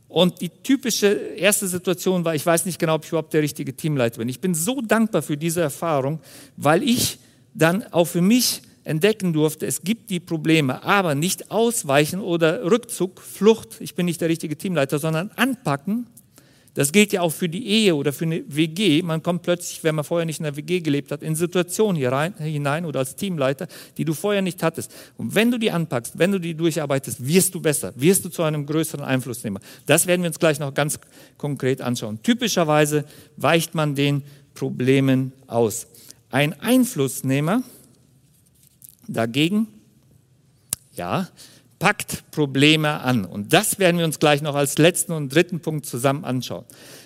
Und 0.09 0.41
die 0.41 0.49
typische 0.49 1.09
erste 1.09 1.69
Situation 1.69 2.25
war, 2.25 2.35
ich 2.35 2.47
weiß 2.47 2.65
nicht 2.65 2.79
genau, 2.79 2.95
ob 2.95 3.05
ich 3.05 3.11
überhaupt 3.11 3.35
der 3.35 3.43
richtige 3.43 3.77
Teamleiter 3.77 4.19
bin. 4.19 4.29
Ich 4.29 4.41
bin 4.41 4.55
so 4.55 4.81
dankbar 4.81 5.21
für 5.21 5.37
diese 5.37 5.61
Erfahrung, 5.61 6.21
weil 6.57 6.83
ich 6.83 7.19
dann 7.55 7.85
auch 7.93 8.07
für 8.07 8.23
mich 8.23 8.63
entdecken 8.89 9.33
durfte, 9.33 9.67
es 9.67 9.83
gibt 9.83 10.09
die 10.09 10.19
Probleme, 10.19 10.83
aber 10.83 11.15
nicht 11.15 11.51
ausweichen 11.51 12.21
oder 12.21 12.65
Rückzug, 12.65 13.21
Flucht, 13.21 13.81
ich 13.81 13.95
bin 13.95 14.07
nicht 14.07 14.21
der 14.21 14.31
richtige 14.31 14.57
Teamleiter, 14.57 14.99
sondern 14.99 15.31
anpacken. 15.37 16.07
Das 16.73 16.93
gilt 16.93 17.13
ja 17.13 17.23
auch 17.23 17.33
für 17.33 17.49
die 17.49 17.67
Ehe 17.67 17.95
oder 17.97 18.13
für 18.13 18.25
eine 18.25 18.45
WG. 18.47 19.03
Man 19.03 19.23
kommt 19.23 19.43
plötzlich, 19.43 19.83
wenn 19.83 19.97
man 19.97 20.05
vorher 20.05 20.25
nicht 20.25 20.39
in 20.39 20.47
einer 20.47 20.57
WG 20.57 20.81
gelebt 20.81 21.11
hat, 21.11 21.23
in 21.23 21.35
Situationen 21.35 21.97
hier 21.97 22.13
rein, 22.13 22.35
hinein 22.39 22.85
oder 22.85 23.01
als 23.01 23.17
Teamleiter, 23.17 23.67
die 23.97 24.05
du 24.05 24.15
vorher 24.15 24.43
nicht 24.43 24.63
hattest. 24.63 24.95
Und 25.17 25.35
wenn 25.35 25.51
du 25.51 25.59
die 25.59 25.73
anpackst, 25.73 26.19
wenn 26.19 26.31
du 26.31 26.39
die 26.39 26.55
durcharbeitest, 26.55 27.27
wirst 27.27 27.55
du 27.55 27.61
besser, 27.61 27.93
wirst 27.97 28.25
du 28.25 28.29
zu 28.29 28.43
einem 28.45 28.65
größeren 28.65 29.05
Einflussnehmer. 29.05 29.61
Das 29.87 30.07
werden 30.07 30.23
wir 30.23 30.29
uns 30.29 30.39
gleich 30.39 30.61
noch 30.61 30.73
ganz 30.73 31.01
konkret 31.37 31.81
anschauen. 31.81 32.23
Typischerweise 32.23 33.05
weicht 33.37 33.75
man 33.75 33.97
den 33.97 34.23
Problemen 34.55 35.33
aus. 35.49 35.89
Ein 36.31 36.59
Einflussnehmer, 36.61 37.65
dagegen, 39.09 39.67
ja, 40.95 41.29
packt 41.79 42.31
Probleme 42.31 43.01
an. 43.01 43.25
Und 43.25 43.53
das 43.53 43.79
werden 43.79 43.99
wir 43.99 44.05
uns 44.05 44.19
gleich 44.19 44.43
noch 44.43 44.55
als 44.55 44.79
letzten 44.79 45.13
und 45.13 45.35
dritten 45.35 45.61
Punkt 45.61 45.87
zusammen 45.87 46.25
anschauen. 46.25 46.65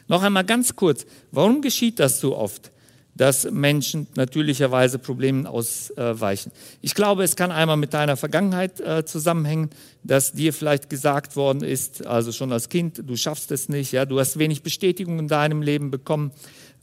Noch 0.08 0.22
einmal 0.22 0.44
ganz 0.44 0.76
kurz, 0.76 1.06
warum 1.30 1.62
geschieht 1.62 1.98
das 1.98 2.20
so 2.20 2.36
oft? 2.36 2.72
dass 3.14 3.50
Menschen 3.50 4.06
natürlicherweise 4.14 4.98
Problemen 4.98 5.46
ausweichen. 5.46 6.50
Ich 6.80 6.94
glaube, 6.94 7.24
es 7.24 7.36
kann 7.36 7.50
einmal 7.50 7.76
mit 7.76 7.92
deiner 7.92 8.16
Vergangenheit 8.16 8.80
äh, 8.80 9.04
zusammenhängen, 9.04 9.70
dass 10.02 10.32
dir 10.32 10.52
vielleicht 10.52 10.88
gesagt 10.88 11.36
worden 11.36 11.62
ist, 11.62 12.06
also 12.06 12.32
schon 12.32 12.52
als 12.52 12.68
Kind, 12.68 13.02
du 13.06 13.16
schaffst 13.16 13.52
es 13.52 13.68
nicht, 13.68 13.92
ja, 13.92 14.06
du 14.06 14.18
hast 14.18 14.38
wenig 14.38 14.62
Bestätigung 14.62 15.18
in 15.18 15.28
deinem 15.28 15.60
Leben 15.60 15.90
bekommen, 15.90 16.32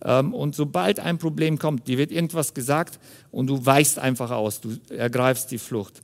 und 0.02 0.56
sobald 0.56 1.00
ein 1.00 1.18
Problem 1.18 1.60
kommt, 1.60 1.88
dir 1.88 1.98
wird 1.98 2.12
irgendwas 2.12 2.54
gesagt 2.54 3.00
und 3.32 3.48
du 3.48 3.66
weichst 3.66 4.00
einfach 4.00 4.32
aus, 4.32 4.62
du 4.62 4.78
ergreifst 4.90 5.52
die 5.52 5.58
Flucht. 5.58 6.02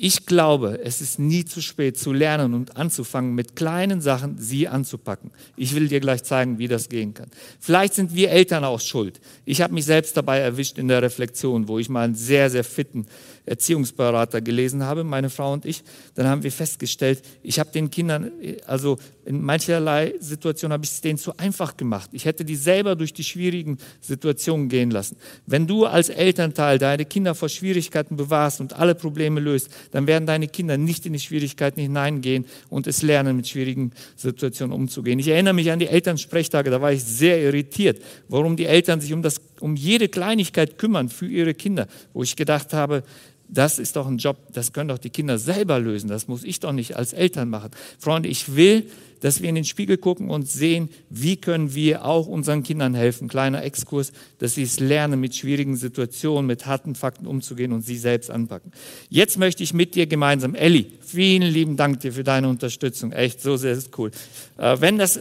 Ich 0.00 0.26
glaube, 0.26 0.78
es 0.84 1.00
ist 1.00 1.18
nie 1.18 1.44
zu 1.44 1.60
spät 1.60 1.98
zu 1.98 2.12
lernen 2.12 2.54
und 2.54 2.76
anzufangen, 2.76 3.34
mit 3.34 3.56
kleinen 3.56 4.00
Sachen 4.00 4.38
sie 4.38 4.68
anzupacken. 4.68 5.32
Ich 5.56 5.74
will 5.74 5.88
dir 5.88 5.98
gleich 5.98 6.22
zeigen, 6.22 6.60
wie 6.60 6.68
das 6.68 6.88
gehen 6.88 7.14
kann. 7.14 7.28
Vielleicht 7.58 7.94
sind 7.94 8.14
wir 8.14 8.30
Eltern 8.30 8.62
auch 8.62 8.78
schuld. 8.78 9.20
Ich 9.44 9.60
habe 9.60 9.74
mich 9.74 9.86
selbst 9.86 10.16
dabei 10.16 10.38
erwischt 10.38 10.78
in 10.78 10.86
der 10.86 11.02
Reflexion, 11.02 11.66
wo 11.66 11.80
ich 11.80 11.88
mal 11.88 12.04
einen 12.04 12.14
sehr, 12.14 12.48
sehr 12.48 12.62
fitten 12.62 13.06
Erziehungsberater 13.44 14.40
gelesen 14.40 14.84
habe, 14.84 15.02
meine 15.02 15.30
Frau 15.30 15.52
und 15.52 15.64
ich, 15.64 15.82
dann 16.14 16.28
haben 16.28 16.44
wir 16.44 16.52
festgestellt, 16.52 17.22
ich 17.42 17.58
habe 17.58 17.70
den 17.72 17.90
Kindern, 17.90 18.30
also 18.66 18.98
in 19.24 19.42
mancherlei 19.42 20.14
Situationen 20.20 20.74
habe 20.74 20.84
ich 20.84 20.90
es 20.90 21.00
denen 21.00 21.18
zu 21.18 21.36
einfach 21.38 21.76
gemacht. 21.76 22.10
Ich 22.12 22.24
hätte 22.24 22.44
die 22.44 22.56
selber 22.56 22.94
durch 22.94 23.12
die 23.12 23.24
schwierigen 23.24 23.78
Situationen 24.00 24.68
gehen 24.68 24.90
lassen. 24.90 25.16
Wenn 25.46 25.66
du 25.66 25.86
als 25.86 26.08
Elternteil 26.08 26.78
deine 26.78 27.04
Kinder 27.04 27.34
vor 27.34 27.48
Schwierigkeiten 27.48 28.16
bewahrst 28.16 28.60
und 28.60 28.74
alle 28.74 28.94
Probleme 28.94 29.40
löst, 29.40 29.70
dann 29.90 30.06
werden 30.06 30.26
deine 30.26 30.48
Kinder 30.48 30.76
nicht 30.76 31.06
in 31.06 31.12
die 31.12 31.18
Schwierigkeiten 31.18 31.80
hineingehen 31.80 32.46
und 32.68 32.86
es 32.86 33.02
lernen, 33.02 33.36
mit 33.36 33.48
schwierigen 33.48 33.92
Situationen 34.16 34.74
umzugehen. 34.74 35.18
Ich 35.18 35.28
erinnere 35.28 35.54
mich 35.54 35.70
an 35.70 35.78
die 35.78 35.86
Elternsprechtage, 35.86 36.70
da 36.70 36.80
war 36.80 36.92
ich 36.92 37.04
sehr 37.04 37.40
irritiert, 37.40 38.02
warum 38.28 38.56
die 38.56 38.66
Eltern 38.66 39.00
sich 39.00 39.12
um, 39.12 39.22
das, 39.22 39.40
um 39.60 39.76
jede 39.76 40.08
Kleinigkeit 40.08 40.78
kümmern 40.78 41.08
für 41.08 41.26
ihre 41.26 41.54
Kinder, 41.54 41.86
wo 42.12 42.22
ich 42.22 42.36
gedacht 42.36 42.72
habe, 42.72 43.02
das 43.48 43.78
ist 43.78 43.96
doch 43.96 44.06
ein 44.06 44.18
Job, 44.18 44.36
das 44.52 44.72
können 44.72 44.88
doch 44.88 44.98
die 44.98 45.10
Kinder 45.10 45.38
selber 45.38 45.78
lösen. 45.78 46.08
Das 46.08 46.28
muss 46.28 46.44
ich 46.44 46.60
doch 46.60 46.72
nicht 46.72 46.96
als 46.96 47.12
Eltern 47.12 47.48
machen. 47.48 47.70
Freunde, 47.98 48.28
ich 48.28 48.54
will, 48.54 48.90
dass 49.20 49.42
wir 49.42 49.48
in 49.48 49.54
den 49.54 49.64
Spiegel 49.64 49.96
gucken 49.96 50.30
und 50.30 50.48
sehen, 50.48 50.90
wie 51.10 51.36
können 51.36 51.74
wir 51.74 52.04
auch 52.04 52.26
unseren 52.26 52.62
Kindern 52.62 52.94
helfen. 52.94 53.28
Kleiner 53.28 53.64
Exkurs, 53.64 54.12
dass 54.38 54.54
sie 54.54 54.62
es 54.62 54.80
lernen, 54.80 55.18
mit 55.18 55.34
schwierigen 55.34 55.76
Situationen, 55.76 56.46
mit 56.46 56.66
harten 56.66 56.94
Fakten 56.94 57.26
umzugehen 57.26 57.72
und 57.72 57.82
sie 57.82 57.96
selbst 57.96 58.30
anpacken. 58.30 58.72
Jetzt 59.08 59.38
möchte 59.38 59.62
ich 59.62 59.72
mit 59.72 59.94
dir 59.94 60.06
gemeinsam, 60.06 60.54
Elli, 60.54 60.92
vielen 61.00 61.50
lieben 61.50 61.76
Dank 61.76 62.00
dir 62.00 62.12
für 62.12 62.24
deine 62.24 62.48
Unterstützung. 62.48 63.12
Echt, 63.12 63.40
so 63.40 63.56
sehr 63.56 63.72
ist 63.72 63.96
cool. 63.98 64.10
Äh, 64.58 64.76
wenn 64.80 64.98
das 64.98 65.20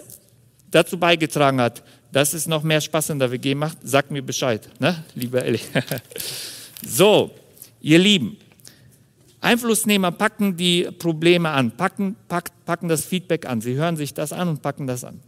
dazu 0.70 0.98
beigetragen 0.98 1.62
hat, 1.62 1.84
dass 2.12 2.34
es 2.34 2.48
noch 2.48 2.64
mehr 2.64 2.82
Spaß 2.82 3.12
in 3.12 3.20
der 3.20 3.32
WG 3.32 3.56
macht, 3.56 3.78
sag 3.84 4.12
mir 4.12 4.22
Bescheid, 4.22 4.68
ne, 4.80 5.04
lieber 5.16 5.44
Elli. 5.44 5.60
so. 6.86 7.32
Ihr 7.82 8.00
Lieben, 8.00 8.38
Einflussnehmer 9.42 10.12
packen 10.12 10.58
die 10.58 10.90
Probleme 10.98 11.50
an, 11.50 11.72
packen, 11.72 12.16
pack, 12.28 12.52
packen 12.66 12.88
das 12.88 13.06
Feedback 13.06 13.46
an. 13.46 13.62
Sie 13.62 13.76
hören 13.76 13.96
sich 13.96 14.14
das 14.14 14.34
an 14.34 14.50
und 14.50 14.62
packen 14.62 14.88
das 14.88 15.04
an. 15.04 15.20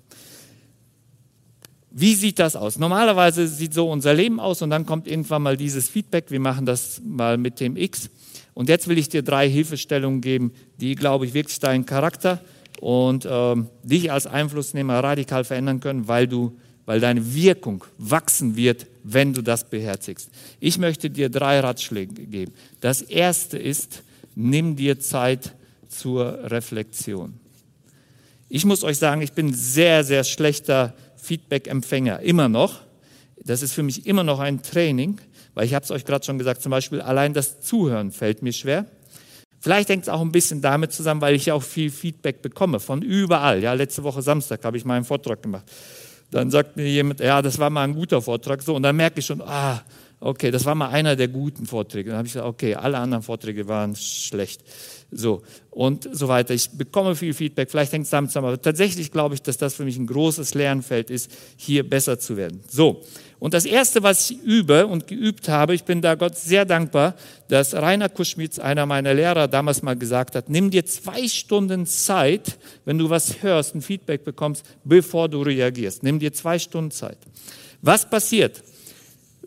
Wie 1.92 2.14
sieht 2.16 2.40
das 2.40 2.56
aus? 2.56 2.78
Normalerweise 2.78 3.48
sieht 3.48 3.74
so 3.74 3.90
unser 3.90 4.14
Leben 4.14 4.40
aus 4.40 4.62
und 4.62 4.70
dann 4.70 4.86
kommt 4.86 5.08
irgendwann 5.08 5.42
mal 5.42 5.58
dieses 5.58 5.90
Feedback. 5.90 6.32
Wir 6.32 6.40
machen 6.40 6.66
das 6.66 7.02
mal 7.04 7.38
mit 7.38 7.60
dem 7.60 7.76
X. 7.78 8.10
Und 8.54 8.70
jetzt 8.70 8.88
will 8.88 8.98
ich 8.98 9.10
dir 9.10 9.24
drei 9.24 9.50
Hilfestellungen 9.50 10.22
geben, 10.22 10.52
die, 10.80 10.96
glaube 10.96 11.26
ich, 11.26 11.34
wirklich 11.34 11.60
deinen 11.60 11.86
Charakter 11.86 12.42
und 12.80 13.26
äh, 13.26 13.56
dich 13.84 14.12
als 14.12 14.28
Einflussnehmer 14.28 15.04
radikal 15.04 15.44
verändern 15.44 15.80
können, 15.80 16.08
weil 16.08 16.28
du 16.28 16.58
weil 16.90 17.00
deine 17.00 17.36
Wirkung 17.36 17.84
wachsen 18.00 18.56
wird, 18.56 18.88
wenn 19.04 19.32
du 19.32 19.44
das 19.44 19.70
beherzigst. 19.70 20.32
Ich 20.60 20.80
möchte 20.80 21.12
dir 21.12 21.30
drei 21.30 21.60
Ratschläge 21.60 22.16
geben. 22.26 22.52
Das 22.82 23.04
erste 23.04 23.60
ist, 23.60 24.02
nimm 24.34 24.76
dir 24.76 25.00
Zeit 25.00 25.54
zur 25.88 26.50
Reflexion. 26.50 27.40
Ich 28.48 28.66
muss 28.66 28.84
euch 28.84 28.98
sagen, 28.98 29.22
ich 29.22 29.34
bin 29.34 29.54
sehr, 29.54 30.04
sehr 30.04 30.24
schlechter 30.24 30.96
Feedback-Empfänger, 31.18 32.22
immer 32.22 32.50
noch. 32.50 32.82
Das 33.38 33.62
ist 33.62 33.74
für 33.74 33.84
mich 33.84 34.08
immer 34.08 34.24
noch 34.24 34.40
ein 34.40 34.64
Training, 34.64 35.22
weil 35.54 35.68
ich 35.68 35.76
habe 35.76 35.84
es 35.84 35.92
euch 35.92 36.06
gerade 36.06 36.26
schon 36.26 36.40
gesagt, 36.40 36.64
zum 36.64 36.72
Beispiel 36.72 37.02
allein 37.02 37.36
das 37.36 37.62
Zuhören 37.62 38.12
fällt 38.12 38.42
mir 38.42 38.52
schwer. 38.52 38.88
Vielleicht 39.60 39.90
hängt 39.90 40.06
es 40.06 40.10
auch 40.10 40.22
ein 40.22 40.32
bisschen 40.32 40.62
damit 40.64 40.92
zusammen, 40.92 41.22
weil 41.22 41.36
ich 41.36 41.46
ja 41.46 41.54
auch 41.54 41.62
viel 41.62 41.92
Feedback 41.92 42.42
bekomme, 42.42 42.80
von 42.80 43.04
überall. 43.04 43.62
Ja, 43.62 43.74
letzte 43.74 44.04
Woche 44.04 44.24
Samstag 44.24 44.66
habe 44.66 44.76
ich 44.76 44.86
meinen 44.86 45.06
Vortrag 45.06 45.44
gemacht 45.44 45.66
dann 46.32 46.52
sagt 46.52 46.78
mir 46.78 46.88
jemand, 46.88 47.20
ja, 47.20 47.42
das 47.42 47.58
war 47.60 47.70
mal 47.70 47.84
ein 47.84 47.96
guter 47.96 48.22
Vortrag. 48.22 48.62
So, 48.62 48.76
und 48.76 48.84
dann 48.84 48.96
merke 48.96 49.20
ich 49.20 49.26
schon, 49.26 49.42
ah, 49.42 49.82
okay, 50.20 50.52
das 50.52 50.66
war 50.66 50.76
mal 50.76 50.90
einer 50.90 51.16
der 51.16 51.28
guten 51.28 51.66
Vorträge. 51.66 52.10
Dann 52.10 52.18
habe 52.18 52.28
ich 52.28 52.34
gesagt, 52.34 52.48
okay, 52.48 52.76
alle 52.76 52.98
anderen 52.98 53.24
Vorträge 53.24 53.68
waren 53.68 53.96
schlecht. 53.96 54.62
So, 55.12 55.42
und 55.72 56.08
so 56.12 56.28
weiter. 56.28 56.54
Ich 56.54 56.70
bekomme 56.72 57.16
viel 57.16 57.34
Feedback, 57.34 57.72
vielleicht 57.72 57.94
hängt 57.94 58.06
es 58.06 58.12
damit 58.12 58.30
zusammen, 58.30 58.48
aber 58.48 58.62
tatsächlich 58.62 59.12
glaube 59.12 59.34
ich, 59.34 59.42
dass 59.42 59.58
das 59.58 59.74
für 59.74 59.84
mich 59.84 59.98
ein 59.98 60.06
großes 60.06 60.54
Lernfeld 60.54 61.10
ist, 61.10 61.32
hier 61.58 61.88
besser 61.88 62.20
zu 62.20 62.38
werden. 62.38 62.62
So, 62.70 63.02
und 63.40 63.54
das 63.54 63.66
Erste, 63.66 64.04
was 64.04 64.30
ich 64.30 64.40
übe 64.44 64.86
und 64.86 65.08
geübt 65.08 65.48
habe, 65.48 65.74
ich 65.74 65.86
bin 65.86 66.02
da 66.02 66.16
Gott 66.16 66.38
sehr 66.38 66.66
dankbar, 66.66 67.16
dass 67.48 67.74
Rainer 67.74 68.10
Kuschmitz, 68.10 68.60
einer 68.60 68.86
meiner 68.86 69.14
Lehrer, 69.14 69.48
damals 69.48 69.82
mal 69.82 69.96
gesagt 69.96 70.36
hat, 70.36 70.50
nimm 70.50 70.70
dir 70.70 70.86
zwei 70.86 71.28
Stunden 71.28 71.88
Zeit, 71.88 72.58
wenn 72.86 72.98
du 72.98 73.10
was 73.10 73.42
hörst, 73.42 73.74
ein 73.74 73.82
Feedback 73.82 74.26
bekommst, 74.26 74.66
bevor 74.84 75.30
du 75.30 75.42
reagierst. 75.42 76.04
Nimm 76.04 76.20
dir 76.20 76.34
zwei 76.34 76.60
Stunden 76.60 76.92
Zeit. 76.92 77.18
Was 77.82 78.08
passiert? 78.08 78.62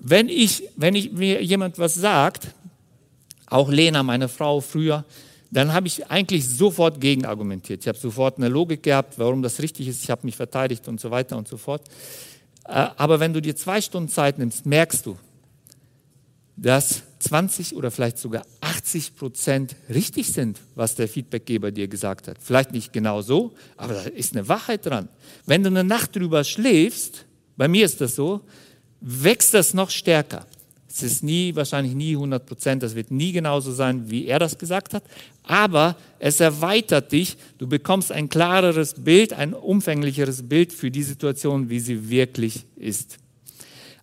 Wenn 0.05 0.29
ich, 0.29 0.65
wenn 0.75 0.97
ich 0.97 1.13
mir 1.13 1.45
jemand 1.45 1.79
was 1.79 1.95
sagt, 1.95 2.49
auch 3.47 3.71
Lena, 3.71 4.03
meine 4.03 4.29
Frau 4.29 4.61
früher, 4.61 5.05
dann 5.53 5.73
habe 5.73 5.87
ich 5.87 6.11
eigentlich 6.11 6.49
sofort 6.49 7.01
gegenargumentiert. 7.01 7.83
Ich 7.83 7.89
habe 7.89 7.99
sofort 7.99 8.39
eine 8.39 8.49
Logik 8.49 8.83
gehabt, 8.83 9.17
warum 9.19 9.43
das 9.43 9.63
richtig 9.63 9.87
ist. 9.87 10.03
Ich 10.03 10.11
habe 10.11 10.23
mich 10.25 10.35
verteidigt 10.35 10.89
und 10.89 11.01
so 11.01 11.13
weiter 11.13 11.37
und 11.37 11.47
so 11.47 11.57
fort. 11.57 11.83
Äh, 12.65 12.89
aber 12.97 13.21
wenn 13.21 13.33
du 13.33 13.41
dir 13.41 13.55
zwei 13.55 13.81
Stunden 13.81 14.09
Zeit 14.09 14.39
nimmst, 14.39 14.67
merkst 14.67 15.07
du, 15.07 15.17
dass 16.57 17.03
20 17.21 17.77
oder 17.77 17.93
vielleicht 17.93 18.19
sogar 18.19 18.43
80 18.61 19.15
Prozent 19.15 19.77
richtig 19.89 20.33
sind, 20.33 20.59
was 20.75 20.97
der 20.97 21.07
Feedbackgeber 21.07 21.71
dir 21.71 21.87
gesagt 21.87 22.27
hat. 22.27 22.39
Vielleicht 22.41 22.73
nicht 22.73 22.93
genau 22.93 23.23
so, 23.23 23.53
aber 23.77 23.95
da 23.95 24.03
ist 24.03 24.35
eine 24.35 24.49
Wahrheit 24.49 24.85
dran. 24.85 25.09
Wenn 25.47 25.63
du 25.63 25.69
eine 25.69 25.85
Nacht 25.85 26.17
drüber 26.17 26.43
schläfst, 26.43 27.25
bei 27.57 27.69
mir 27.69 27.85
ist 27.85 28.01
das 28.01 28.17
so, 28.17 28.41
wächst 29.03 29.53
das 29.55 29.75
noch 29.75 29.91
stärker. 29.91 30.47
Es 30.89 31.03
ist 31.03 31.23
nie, 31.23 31.57
wahrscheinlich 31.57 31.95
nie 31.95 32.15
100 32.15 32.45
Prozent, 32.45 32.83
das 32.83 32.95
wird 32.95 33.11
nie 33.11 33.33
genauso 33.33 33.73
sein, 33.73 34.11
wie 34.11 34.27
er 34.27 34.39
das 34.39 34.59
gesagt 34.59 34.93
hat, 34.93 35.03
aber 35.43 35.97
es 36.19 36.39
erweitert 36.39 37.13
dich, 37.13 37.39
du 37.57 37.67
bekommst 37.67 38.13
ein 38.13 38.29
klareres 38.29 38.95
Bild, 38.95 39.33
ein 39.33 39.55
umfänglicheres 39.55 40.47
Bild 40.47 40.73
für 40.73 40.91
die 40.91 41.03
Situation, 41.03 41.71
wie 41.71 41.81
sie 41.81 42.11
wirklich 42.11 42.67
ist. 42.77 43.17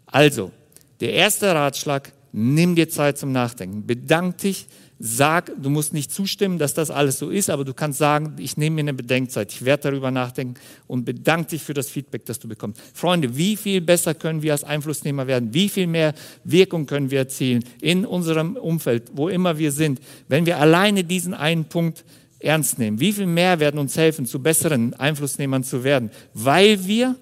Also, 0.08 0.52
der 1.00 1.14
erste 1.14 1.54
Ratschlag, 1.54 2.12
nimm 2.32 2.76
dir 2.76 2.90
Zeit 2.90 3.20
zum 3.20 3.32
Nachdenken. 3.32 3.86
Bedank 3.86 4.40
dich, 4.40 4.66
sag, 5.00 5.52
du 5.62 5.70
musst 5.70 5.94
nicht 5.94 6.12
zustimmen, 6.12 6.58
dass 6.58 6.74
das 6.74 6.92
alles 6.92 7.20
so 7.20 7.30
ist, 7.30 7.50
aber 7.50 7.64
du 7.64 7.74
kannst 7.74 8.00
sagen, 8.00 8.36
ich 8.38 8.58
nehme 8.58 8.76
mir 8.76 8.82
eine 8.82 8.94
Bedenkzeit, 8.94 9.52
ich 9.52 9.64
werde 9.64 9.84
darüber 9.84 10.12
nachdenken 10.12 10.56
und 10.88 11.06
bedank 11.06 11.48
dich 11.48 11.64
für 11.64 11.74
das 11.74 11.90
Feedback, 11.90 12.26
das 12.26 12.38
du 12.38 12.50
bekommst. 12.50 12.82
Freunde, 12.94 13.38
wie 13.38 13.56
viel 13.56 13.80
besser 13.80 14.14
können 14.14 14.42
wir 14.42 14.52
als 14.52 14.66
Einflussnehmer 14.66 15.26
werden? 15.26 15.54
Wie 15.54 15.70
viel 15.70 15.88
mehr 15.88 16.14
Wirkung 16.44 16.86
können 16.86 17.10
wir 17.12 17.20
erzielen 17.20 17.64
in 17.80 18.06
unserem 18.06 18.58
Umfeld, 18.58 19.12
wo 19.14 19.30
immer 19.30 19.58
wir 19.58 19.72
sind, 19.72 20.02
wenn 20.28 20.46
wir 20.46 20.58
alleine 20.58 21.06
diesen 21.06 21.34
einen 21.34 21.66
Punkt 21.66 22.04
ernst 22.40 22.78
nehmen? 22.78 23.00
Wie 23.00 23.14
viel 23.14 23.26
mehr 23.26 23.62
werden 23.62 23.80
uns 23.80 23.96
helfen, 23.96 24.26
zu 24.26 24.40
besseren 24.42 24.94
Einflussnehmern 24.96 25.64
zu 25.64 25.86
werden? 25.86 26.12
Weil 26.34 26.86
wir 26.86 27.16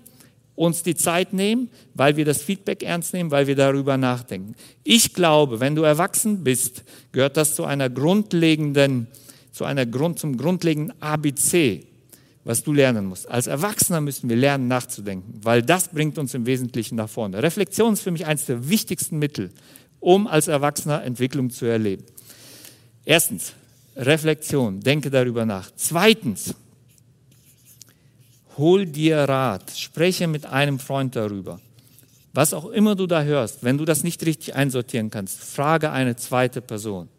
uns 0.57 0.81
die 0.81 0.95
Zeit 0.95 1.33
nehmen, 1.33 1.69
weil 1.93 2.17
wir 2.17 2.25
das 2.25 2.41
Feedback 2.41 2.81
ernst 2.81 3.13
nehmen, 3.13 3.29
weil 3.29 3.45
wir 3.45 3.55
darüber 3.55 3.95
nachdenken. 3.95 4.55
Ich 4.83 5.13
glaube, 5.13 5.59
wenn 5.59 5.75
du 5.75 5.83
erwachsen 5.83 6.43
bist, 6.43 6.83
gehört 7.11 7.37
das 7.37 7.55
zu 7.55 7.63
einer 7.63 7.91
grundlegenden, 7.91 9.07
zu 9.51 9.65
einer 9.65 9.85
Grund, 9.85 10.17
zum 10.17 10.35
grundlegenden 10.35 10.99
ABC, 10.99 11.85
was 12.43 12.63
du 12.63 12.73
lernen 12.73 13.05
musst. 13.05 13.29
Als 13.29 13.45
Erwachsener 13.45 14.01
müssen 14.01 14.29
wir 14.29 14.35
lernen, 14.35 14.67
nachzudenken, 14.67 15.39
weil 15.43 15.61
das 15.61 15.89
bringt 15.89 16.17
uns 16.17 16.33
im 16.33 16.47
Wesentlichen 16.47 16.95
nach 16.95 17.09
vorne. 17.09 17.43
Reflexion 17.43 17.93
ist 17.93 18.01
für 18.01 18.11
mich 18.11 18.25
eines 18.25 18.47
der 18.47 18.67
wichtigsten 18.67 19.19
Mittel, 19.19 19.51
um 19.99 20.25
als 20.25 20.47
Erwachsener 20.47 21.03
Entwicklung 21.03 21.51
zu 21.51 21.65
erleben. 21.65 22.03
Erstens, 23.05 23.53
Reflexion, 23.95 24.79
denke 24.79 25.11
darüber 25.11 25.45
nach. 25.45 25.69
Zweitens, 25.75 26.55
hol 28.57 28.85
dir 28.85 29.17
Rat, 29.17 29.71
spreche 29.71 30.27
mit 30.27 30.45
einem 30.45 30.79
Freund 30.79 31.15
darüber. 31.15 31.59
Was 32.33 32.53
auch 32.53 32.65
immer 32.65 32.95
du 32.95 33.07
da 33.07 33.23
hörst, 33.23 33.63
wenn 33.63 33.77
du 33.77 33.85
das 33.85 34.03
nicht 34.03 34.25
richtig 34.25 34.55
einsortieren 34.55 35.09
kannst, 35.09 35.39
frage 35.39 35.91
eine 35.91 36.15
zweite 36.15 36.61
Person. 36.61 37.09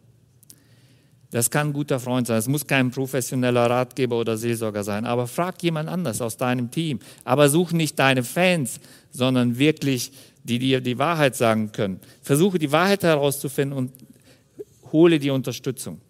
Das 1.30 1.50
kann 1.50 1.68
ein 1.68 1.72
guter 1.74 2.00
Freund 2.00 2.26
sein, 2.26 2.38
es 2.38 2.48
muss 2.48 2.66
kein 2.66 2.90
professioneller 2.90 3.68
Ratgeber 3.68 4.18
oder 4.18 4.38
Seelsorger 4.38 4.82
sein, 4.82 5.04
aber 5.04 5.26
frag 5.26 5.62
jemand 5.62 5.88
anders 5.88 6.22
aus 6.22 6.38
deinem 6.38 6.70
Team. 6.70 7.00
Aber 7.24 7.50
such 7.50 7.72
nicht 7.72 7.98
deine 7.98 8.24
Fans, 8.24 8.80
sondern 9.10 9.58
wirklich, 9.58 10.12
die 10.44 10.58
dir 10.58 10.80
die 10.80 10.98
Wahrheit 10.98 11.36
sagen 11.36 11.72
können. 11.72 12.00
Versuche 12.22 12.58
die 12.58 12.72
Wahrheit 12.72 13.02
herauszufinden 13.02 13.76
und 13.76 13.92
hole 14.90 15.18
die 15.18 15.30
Unterstützung. 15.30 16.00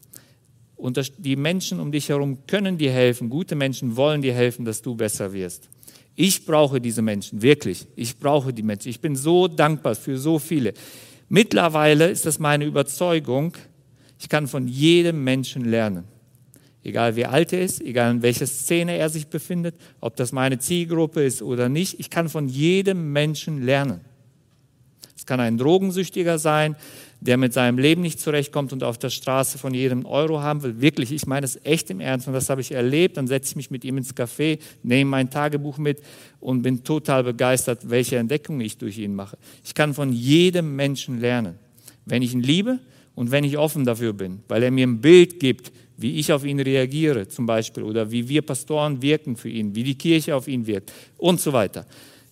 Und 0.78 1.12
die 1.18 1.36
Menschen 1.36 1.80
um 1.80 1.92
dich 1.92 2.08
herum 2.08 2.38
können 2.46 2.78
dir 2.78 2.92
helfen. 2.92 3.28
Gute 3.28 3.56
Menschen 3.56 3.96
wollen 3.96 4.22
dir 4.22 4.32
helfen, 4.32 4.64
dass 4.64 4.80
du 4.80 4.94
besser 4.94 5.32
wirst. 5.32 5.68
Ich 6.14 6.46
brauche 6.46 6.80
diese 6.80 7.02
Menschen, 7.02 7.42
wirklich. 7.42 7.86
Ich 7.96 8.16
brauche 8.16 8.52
die 8.52 8.62
Menschen. 8.62 8.88
Ich 8.88 9.00
bin 9.00 9.16
so 9.16 9.48
dankbar 9.48 9.96
für 9.96 10.16
so 10.16 10.38
viele. 10.38 10.72
Mittlerweile 11.28 12.08
ist 12.08 12.26
das 12.26 12.38
meine 12.38 12.64
Überzeugung, 12.64 13.54
ich 14.20 14.28
kann 14.28 14.48
von 14.48 14.66
jedem 14.66 15.22
Menschen 15.22 15.64
lernen. 15.64 16.04
Egal 16.82 17.16
wie 17.16 17.26
alt 17.26 17.52
er 17.52 17.62
ist, 17.62 17.80
egal 17.80 18.12
in 18.12 18.22
welcher 18.22 18.46
Szene 18.46 18.96
er 18.96 19.10
sich 19.10 19.26
befindet, 19.26 19.74
ob 20.00 20.16
das 20.16 20.32
meine 20.32 20.58
Zielgruppe 20.58 21.22
ist 21.22 21.42
oder 21.42 21.68
nicht, 21.68 22.00
ich 22.00 22.08
kann 22.08 22.28
von 22.28 22.48
jedem 22.48 23.12
Menschen 23.12 23.62
lernen. 23.62 24.00
Es 25.16 25.26
kann 25.26 25.40
ein 25.40 25.58
Drogensüchtiger 25.58 26.38
sein, 26.38 26.76
der 27.20 27.36
mit 27.36 27.52
seinem 27.52 27.78
Leben 27.78 28.02
nicht 28.02 28.20
zurechtkommt 28.20 28.72
und 28.72 28.84
auf 28.84 28.98
der 28.98 29.10
Straße 29.10 29.58
von 29.58 29.74
jedem 29.74 30.06
Euro 30.06 30.40
haben 30.40 30.62
will. 30.62 30.80
Wirklich, 30.80 31.12
ich 31.12 31.26
meine 31.26 31.44
es 31.44 31.58
echt 31.64 31.90
im 31.90 32.00
Ernst 32.00 32.28
und 32.28 32.32
das 32.32 32.48
habe 32.48 32.60
ich 32.60 32.72
erlebt. 32.72 33.16
Dann 33.16 33.26
setze 33.26 33.50
ich 33.50 33.56
mich 33.56 33.70
mit 33.70 33.84
ihm 33.84 33.98
ins 33.98 34.14
Café, 34.14 34.58
nehme 34.82 35.10
mein 35.10 35.30
Tagebuch 35.30 35.78
mit 35.78 36.00
und 36.40 36.62
bin 36.62 36.84
total 36.84 37.24
begeistert, 37.24 37.90
welche 37.90 38.16
Entdeckungen 38.16 38.60
ich 38.60 38.78
durch 38.78 38.98
ihn 38.98 39.14
mache. 39.14 39.36
Ich 39.64 39.74
kann 39.74 39.94
von 39.94 40.12
jedem 40.12 40.76
Menschen 40.76 41.20
lernen, 41.20 41.56
wenn 42.04 42.22
ich 42.22 42.32
ihn 42.32 42.42
liebe 42.42 42.78
und 43.16 43.32
wenn 43.32 43.42
ich 43.42 43.58
offen 43.58 43.84
dafür 43.84 44.12
bin, 44.12 44.40
weil 44.46 44.62
er 44.62 44.70
mir 44.70 44.86
ein 44.86 45.00
Bild 45.00 45.40
gibt, 45.40 45.72
wie 45.96 46.20
ich 46.20 46.32
auf 46.32 46.44
ihn 46.44 46.60
reagiere 46.60 47.26
zum 47.26 47.46
Beispiel 47.46 47.82
oder 47.82 48.12
wie 48.12 48.28
wir 48.28 48.42
Pastoren 48.42 49.02
wirken 49.02 49.36
für 49.36 49.48
ihn, 49.48 49.74
wie 49.74 49.82
die 49.82 49.98
Kirche 49.98 50.36
auf 50.36 50.46
ihn 50.46 50.68
wirkt 50.68 50.92
und 51.16 51.40
so 51.40 51.52
weiter. 51.52 51.84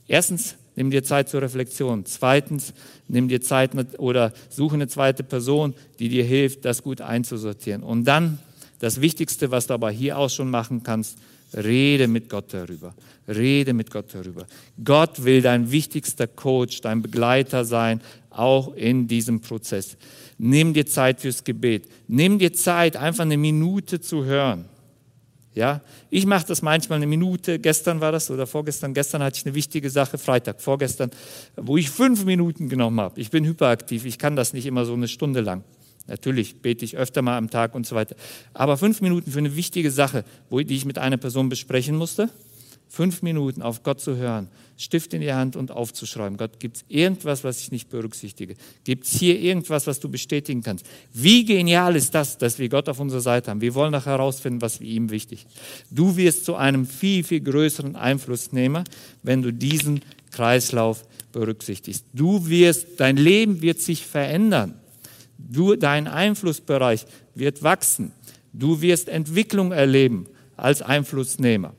Erstens, 0.06 0.56
nimm 0.76 0.90
dir 0.90 1.02
Zeit 1.02 1.28
zur 1.28 1.42
Reflexion. 1.42 2.04
Zweitens, 2.06 2.72
nimm 3.08 3.28
dir 3.28 3.40
Zeit 3.40 3.72
oder 3.98 4.32
suche 4.48 4.74
eine 4.74 4.88
zweite 4.88 5.24
Person, 5.24 5.74
die 5.98 6.08
dir 6.08 6.24
hilft, 6.24 6.64
das 6.64 6.82
gut 6.82 7.00
einzusortieren. 7.00 7.82
Und 7.82 8.04
dann 8.04 8.38
das 8.78 9.00
Wichtigste, 9.00 9.50
was 9.50 9.66
du 9.66 9.74
aber 9.74 9.90
hier 9.90 10.18
auch 10.18 10.30
schon 10.30 10.50
machen 10.50 10.82
kannst, 10.82 11.18
rede 11.54 12.08
mit 12.08 12.28
Gott 12.28 12.52
darüber. 12.52 12.94
Rede 13.26 13.72
mit 13.72 13.90
Gott 13.90 14.06
darüber. 14.12 14.46
Gott 14.84 15.24
will 15.24 15.42
dein 15.42 15.72
wichtigster 15.72 16.26
Coach, 16.26 16.80
dein 16.80 17.02
Begleiter 17.02 17.64
sein, 17.64 18.00
auch 18.30 18.74
in 18.74 19.08
diesem 19.08 19.40
Prozess. 19.40 19.96
Nimm 20.38 20.74
dir 20.74 20.86
Zeit 20.86 21.20
fürs 21.20 21.42
Gebet. 21.42 21.88
Nimm 22.06 22.38
dir 22.38 22.52
Zeit, 22.52 22.96
einfach 22.96 23.24
eine 23.24 23.36
Minute 23.36 24.00
zu 24.00 24.24
hören. 24.24 24.66
Ja, 25.56 25.80
ich 26.10 26.26
mache 26.26 26.46
das 26.46 26.60
manchmal 26.60 26.96
eine 26.96 27.06
Minute. 27.06 27.58
Gestern 27.58 28.02
war 28.02 28.12
das 28.12 28.30
oder 28.30 28.46
vorgestern. 28.46 28.92
Gestern 28.92 29.22
hatte 29.22 29.38
ich 29.38 29.46
eine 29.46 29.54
wichtige 29.54 29.88
Sache, 29.88 30.18
Freitag, 30.18 30.60
vorgestern, 30.60 31.10
wo 31.56 31.78
ich 31.78 31.88
fünf 31.88 32.26
Minuten 32.26 32.68
genommen 32.68 33.00
habe. 33.00 33.18
Ich 33.18 33.30
bin 33.30 33.42
hyperaktiv. 33.46 34.04
Ich 34.04 34.18
kann 34.18 34.36
das 34.36 34.52
nicht 34.52 34.66
immer 34.66 34.84
so 34.84 34.92
eine 34.92 35.08
Stunde 35.08 35.40
lang. 35.40 35.64
Natürlich 36.08 36.60
bete 36.60 36.84
ich 36.84 36.98
öfter 36.98 37.22
mal 37.22 37.38
am 37.38 37.48
Tag 37.48 37.74
und 37.74 37.86
so 37.86 37.96
weiter. 37.96 38.16
Aber 38.52 38.76
fünf 38.76 39.00
Minuten 39.00 39.30
für 39.30 39.38
eine 39.38 39.56
wichtige 39.56 39.90
Sache, 39.90 40.24
wo, 40.50 40.60
die 40.60 40.76
ich 40.76 40.84
mit 40.84 40.98
einer 40.98 41.16
Person 41.16 41.48
besprechen 41.48 41.96
musste. 41.96 42.28
Fünf 42.88 43.22
Minuten 43.22 43.62
auf 43.62 43.82
Gott 43.82 44.00
zu 44.00 44.16
hören 44.16 44.48
Stift 44.78 45.14
in 45.14 45.22
die 45.22 45.32
Hand 45.32 45.56
und 45.56 45.70
aufzuschreiben. 45.70 46.36
Gott, 46.36 46.60
gibt 46.60 46.76
es 46.76 46.84
irgendwas, 46.88 47.44
was 47.44 47.60
ich 47.60 47.72
nicht 47.72 47.88
berücksichtige? 47.88 48.56
Gibt 48.84 49.06
es 49.06 49.12
hier 49.18 49.38
irgendwas, 49.40 49.86
was 49.86 50.00
du 50.00 50.10
bestätigen 50.10 50.62
kannst? 50.62 50.84
Wie 51.14 51.46
genial 51.46 51.96
ist 51.96 52.14
das, 52.14 52.36
dass 52.36 52.58
wir 52.58 52.68
Gott 52.68 52.88
auf 52.90 53.00
unserer 53.00 53.22
Seite 53.22 53.50
haben? 53.50 53.62
Wir 53.62 53.74
wollen 53.74 53.92
nach 53.92 54.04
herausfinden, 54.04 54.60
was 54.60 54.80
ihm 54.82 55.10
wichtig 55.10 55.46
ist. 55.46 55.56
Du 55.90 56.16
wirst 56.18 56.44
zu 56.44 56.56
einem 56.56 56.86
viel, 56.86 57.24
viel 57.24 57.40
größeren 57.40 57.96
Einflussnehmer, 57.96 58.84
wenn 59.22 59.40
du 59.40 59.50
diesen 59.50 60.02
Kreislauf 60.30 61.04
berücksichtigst. 61.32 62.04
Du 62.12 62.46
wirst, 62.46 63.00
dein 63.00 63.16
Leben 63.16 63.62
wird 63.62 63.80
sich 63.80 64.04
verändern. 64.04 64.74
Du, 65.38 65.74
dein 65.76 66.06
Einflussbereich 66.06 67.06
wird 67.34 67.62
wachsen. 67.62 68.12
Du 68.52 68.82
wirst 68.82 69.08
Entwicklung 69.08 69.72
erleben 69.72 70.26
als 70.56 70.82
Einflussnehmer. 70.82 71.72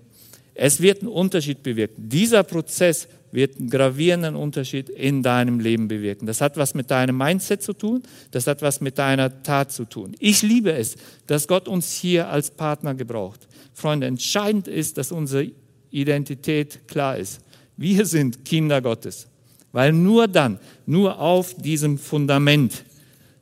Es 0.59 0.81
wird 0.81 1.01
einen 1.01 1.11
Unterschied 1.11 1.61
bewirken. 1.61 2.09
Dieser 2.09 2.43
Prozess 2.43 3.07
wird 3.31 3.57
einen 3.57 3.69
gravierenden 3.69 4.35
Unterschied 4.35 4.89
in 4.89 5.21
deinem 5.21 5.59
Leben 5.59 5.87
bewirken. 5.87 6.25
Das 6.25 6.41
hat 6.41 6.57
was 6.57 6.73
mit 6.73 6.89
deinem 6.89 7.15
Mindset 7.15 7.61
zu 7.61 7.73
tun, 7.73 8.01
das 8.31 8.47
hat 8.47 8.63
was 8.63 8.81
mit 8.81 8.97
deiner 8.97 9.43
Tat 9.43 9.71
zu 9.71 9.85
tun. 9.85 10.15
Ich 10.17 10.41
liebe 10.41 10.71
es, 10.73 10.95
dass 11.27 11.47
Gott 11.47 11.67
uns 11.67 11.93
hier 11.93 12.29
als 12.29 12.49
Partner 12.49 12.95
gebraucht. 12.95 13.47
Freunde, 13.73 14.07
entscheidend 14.07 14.67
ist, 14.67 14.97
dass 14.97 15.11
unsere 15.11 15.51
Identität 15.91 16.87
klar 16.87 17.17
ist. 17.17 17.41
Wir 17.75 18.07
sind 18.07 18.43
Kinder 18.43 18.81
Gottes, 18.81 19.27
weil 19.71 19.93
nur 19.93 20.27
dann, 20.27 20.59
nur 20.87 21.19
auf 21.19 21.53
diesem 21.53 21.99
Fundament, 21.99 22.83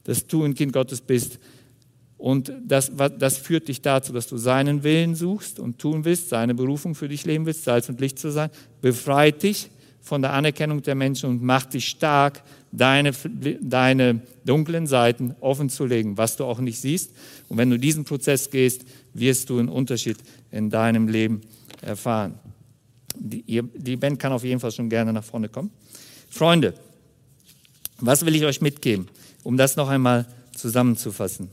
dass 0.03 0.27
du 0.27 0.43
ein 0.43 0.53
Kind 0.53 0.73
Gottes 0.73 0.99
bist, 0.99 1.39
und 2.25 2.51
das, 2.65 2.91
das 3.19 3.37
führt 3.37 3.67
dich 3.67 3.83
dazu, 3.83 4.11
dass 4.11 4.25
du 4.25 4.37
seinen 4.37 4.81
Willen 4.81 5.13
suchst 5.13 5.59
und 5.59 5.77
tun 5.77 6.05
willst, 6.05 6.29
seine 6.29 6.55
Berufung 6.55 6.95
für 6.95 7.07
dich 7.07 7.23
leben 7.23 7.45
willst, 7.45 7.65
Salz 7.65 7.87
und 7.87 8.01
Licht 8.01 8.17
zu 8.17 8.31
sein. 8.31 8.49
Befreit 8.81 9.43
dich 9.43 9.69
von 10.01 10.23
der 10.23 10.33
Anerkennung 10.33 10.81
der 10.81 10.95
Menschen 10.95 11.29
und 11.29 11.43
macht 11.43 11.75
dich 11.75 11.85
stark, 11.85 12.41
deine, 12.71 13.11
deine 13.61 14.21
dunklen 14.43 14.87
Seiten 14.87 15.35
offen 15.39 15.69
zu 15.69 15.85
legen, 15.85 16.17
was 16.17 16.35
du 16.35 16.45
auch 16.45 16.57
nicht 16.57 16.79
siehst. 16.79 17.11
Und 17.47 17.59
wenn 17.59 17.69
du 17.69 17.77
diesen 17.77 18.05
Prozess 18.05 18.49
gehst, 18.49 18.85
wirst 19.13 19.51
du 19.51 19.59
einen 19.59 19.69
Unterschied 19.69 20.17
in 20.49 20.71
deinem 20.71 21.07
Leben 21.07 21.41
erfahren. 21.83 22.39
Die, 23.15 23.61
die 23.61 23.97
Band 23.97 24.17
kann 24.17 24.31
auf 24.31 24.43
jeden 24.43 24.59
Fall 24.59 24.71
schon 24.71 24.89
gerne 24.89 25.13
nach 25.13 25.23
vorne 25.23 25.47
kommen. 25.47 25.69
Freunde, 26.31 26.73
was 27.99 28.25
will 28.25 28.33
ich 28.33 28.45
euch 28.45 28.61
mitgeben, 28.61 29.09
um 29.43 29.57
das 29.57 29.75
noch 29.75 29.89
einmal 29.89 30.25
zusammenzufassen? 30.55 31.51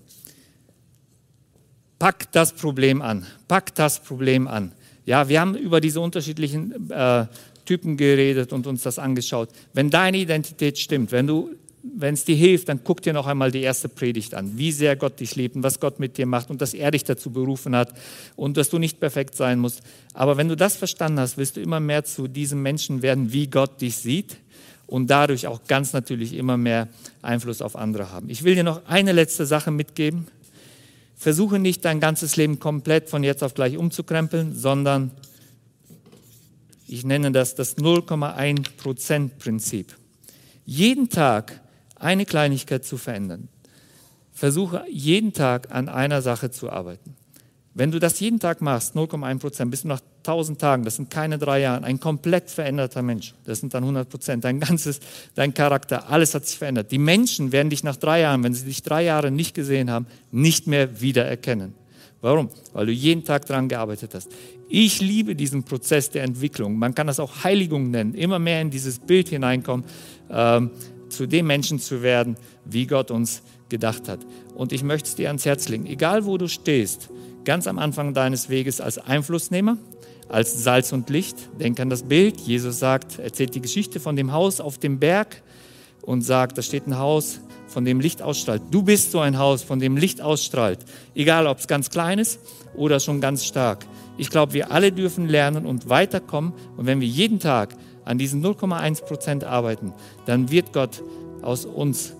Pack 2.03 2.33
das 2.33 2.53
Problem 2.53 3.01
an. 3.01 3.25
Pack 3.47 3.77
das 3.77 4.01
Problem 4.01 4.49
an. 4.49 4.73
Ja, 5.07 5.29
wir 5.29 5.41
haben 5.41 5.55
über 5.55 5.81
diese 5.81 6.01
unterschiedlichen 6.01 6.91
äh, 6.91 7.27
Typen 7.65 7.97
geredet 7.97 8.53
und 8.53 8.67
uns 8.67 8.83
das 8.83 8.99
angeschaut. 8.99 9.51
Wenn 9.73 9.89
deine 9.89 10.17
Identität 10.17 10.81
stimmt, 10.81 11.13
wenn 11.13 11.29
du 11.29 11.51
wenn 11.85 12.15
es 12.15 12.25
dir 12.25 12.35
hilft, 12.35 12.69
dann 12.69 12.81
guck 12.83 13.03
dir 13.03 13.13
noch 13.13 13.29
einmal 13.29 13.53
die 13.53 13.61
erste 13.61 13.89
Predigt 13.89 14.35
an, 14.35 14.59
wie 14.59 14.73
sehr 14.73 14.97
Gott 14.97 15.21
dich 15.21 15.37
liebt 15.37 15.55
und 15.55 15.63
was 15.63 15.79
Gott 15.79 16.01
mit 16.01 16.19
dir 16.19 16.27
macht 16.27 16.51
und 16.51 16.61
dass 16.61 16.75
er 16.75 16.91
dich 16.91 17.05
dazu 17.05 17.31
berufen 17.31 17.77
hat 17.77 17.93
und 18.35 18.57
dass 18.57 18.69
du 18.69 18.79
nicht 18.79 18.99
perfekt 18.99 19.37
sein 19.37 19.61
musst. 19.61 19.81
Aber 20.13 20.37
wenn 20.37 20.49
du 20.49 20.57
das 20.57 20.77
verstanden 20.77 21.21
hast, 21.21 21.39
wirst 21.39 21.57
du 21.57 21.61
immer 21.61 21.79
mehr 21.79 22.05
zu 22.05 22.27
diesem 22.27 22.63
Menschen 22.63 23.03
werden, 23.03 23.33
wie 23.33 23.47
Gott 23.47 23.81
dich 23.81 23.97
sieht 23.97 24.39
und 24.89 25.09
dadurch 25.09 25.47
auch 25.47 25.61
ganz 25.69 25.93
natürlich 25.93 26.35
immer 26.35 26.57
mehr 26.57 26.89
Einfluss 27.21 27.63
auf 27.63 27.77
andere 27.77 28.11
haben. 28.11 28.29
Ich 28.29 28.43
will 28.43 28.57
dir 28.57 28.65
noch 28.65 28.87
eine 28.87 29.13
letzte 29.13 29.47
Sache 29.47 29.71
mitgeben. 29.71 30.27
Versuche 31.23 31.61
nicht 31.61 31.85
dein 31.85 32.01
ganzes 32.01 32.35
Leben 32.35 32.59
komplett 32.59 33.09
von 33.09 33.23
jetzt 33.23 33.45
auf 33.45 33.55
gleich 33.55 33.77
umzukrempeln, 33.77 34.57
sondern 34.57 35.13
ich 36.89 37.05
nenne 37.05 37.31
das 37.31 37.55
das 37.55 37.79
0,1% 37.79 39.31
Prinzip. 39.39 39.97
Jeden 40.65 41.11
Tag 41.11 41.61
eine 41.95 42.27
Kleinigkeit 42.27 42.85
zu 42.85 42.99
verändern. 42.99 43.49
Versuche 44.33 44.85
jeden 44.91 45.33
Tag 45.33 45.71
an 45.71 45.89
einer 45.89 46.23
Sache 46.23 46.51
zu 46.51 46.71
arbeiten. 46.71 47.15
Wenn 47.75 47.91
du 47.91 47.99
das 47.99 48.21
jeden 48.21 48.39
Tag 48.39 48.61
machst, 48.61 48.95
0,1 48.95 49.39
Prozent, 49.39 49.71
bist 49.71 49.85
du 49.85 49.89
nach 49.89 50.01
1000 50.19 50.61
Tagen, 50.61 50.85
das 50.85 50.97
sind 50.97 51.11
keine 51.11 51.39
drei 51.39 51.61
Jahre, 51.61 51.85
ein 51.85 51.99
komplett 51.99 52.51
veränderter 52.51 53.01
Mensch. 53.01 53.35
Das 53.45 53.61
sind 53.61 53.73
dann 53.73 53.83
100 53.83 54.09
Prozent. 54.09 54.45
Dein 54.45 54.61
ganzes, 54.61 55.01
dein 55.35 55.55
Charakter, 55.55 56.11
alles 56.11 56.35
hat 56.35 56.47
sich 56.47 56.59
verändert. 56.59 56.93
Die 56.93 56.99
Menschen 56.99 57.51
werden 57.51 57.71
dich 57.71 57.83
nach 57.83 57.97
drei 57.97 58.21
Jahren, 58.21 58.45
wenn 58.45 58.53
sie 58.53 58.67
dich 58.67 58.83
drei 58.83 59.05
Jahre 59.05 59.31
nicht 59.31 59.55
gesehen 59.55 59.91
haben, 59.91 60.07
nicht 60.31 60.67
mehr 60.67 61.01
wiedererkennen. 61.01 61.75
Warum? 62.21 62.51
Weil 62.73 62.87
du 62.87 62.93
jeden 62.93 63.25
Tag 63.25 63.47
daran 63.47 63.69
gearbeitet 63.69 64.15
hast. 64.15 64.29
Ich 64.69 65.01
liebe 65.01 65.35
diesen 65.35 65.65
Prozess 65.65 66.11
der 66.11 66.23
Entwicklung. 66.23 66.79
Man 66.79 66.95
kann 66.95 67.07
das 67.07 67.19
auch 67.19 67.43
Heiligung 67.43 67.91
nennen. 67.91 68.15
Immer 68.15 68.39
mehr 68.39 68.61
in 68.61 68.71
dieses 68.71 69.01
Bild 69.01 69.29
hineinkommen, 69.29 69.85
ähm, 70.31 70.71
zu 71.09 71.27
dem 71.27 71.47
Menschen 71.47 71.81
zu 71.81 72.03
werden, 72.03 72.37
wie 72.65 72.87
Gott 72.87 73.11
uns 73.11 73.43
gedacht 73.69 74.09
hat. 74.09 74.21
Und 74.55 74.73
ich 74.73 74.85
möchte 74.85 75.09
es 75.09 75.15
dir 75.17 75.29
ans 75.29 75.45
Herz 75.45 75.69
legen, 75.69 75.87
egal 75.87 76.25
wo 76.27 76.39
du 76.39 76.49
stehst, 76.49 77.09
ganz 77.45 77.67
am 77.67 77.79
Anfang 77.79 78.15
deines 78.15 78.49
Weges 78.49 78.81
als 78.81 78.99
Einflussnehmer, 78.99 79.77
als 80.29 80.63
Salz 80.63 80.93
und 80.93 81.11
Licht. 81.11 81.37
Denk 81.59 81.81
an 81.81 81.91
das 81.91 82.05
Bild. 82.05 82.41
Jesus 82.41 82.79
sagt, 82.79 83.19
erzählt 83.19 83.55
die 83.55 83.61
Geschichte 83.61 84.01
von 84.01 84.17
dem 84.17 84.33
Haus 84.33 84.61
auf 84.61 84.79
dem 84.79 84.99
Berg 84.99 85.43
und 86.03 86.23
sagt, 86.23 86.59
da 86.59 86.63
steht 86.63 86.87
ein 86.87 86.99
Haus, 86.99 87.41
von 87.73 87.85
dem 87.85 88.01
Licht 88.01 88.23
ausstrahlt. 88.23 88.63
Du 88.71 88.83
bist 88.83 89.13
so 89.13 89.21
ein 89.21 89.39
Haus, 89.39 89.63
von 89.63 89.81
dem 89.81 89.97
Licht 89.97 90.21
ausstrahlt. 90.21 90.81
Egal, 91.15 91.47
ob 91.47 91.59
es 91.59 91.67
ganz 91.67 91.91
klein 91.91 92.19
ist 92.19 92.39
oder 92.77 93.01
schon 93.01 93.21
ganz 93.21 93.45
stark. 93.45 93.87
Ich 94.19 94.31
glaube, 94.31 94.53
wir 94.53 94.71
alle 94.71 94.93
dürfen 94.93 95.27
lernen 95.27 95.65
und 95.65 95.89
weiterkommen. 95.89 96.53
Und 96.77 96.87
wenn 96.87 97.01
wir 97.01 97.09
jeden 97.09 97.41
Tag 97.41 97.75
an 98.05 98.19
diesen 98.19 98.45
0,1 98.45 99.03
Prozent 99.05 99.45
arbeiten, 99.45 99.93
dann 100.27 100.51
wird 100.51 100.73
Gott 100.73 101.03
aus 101.41 101.65
uns 101.65 102.13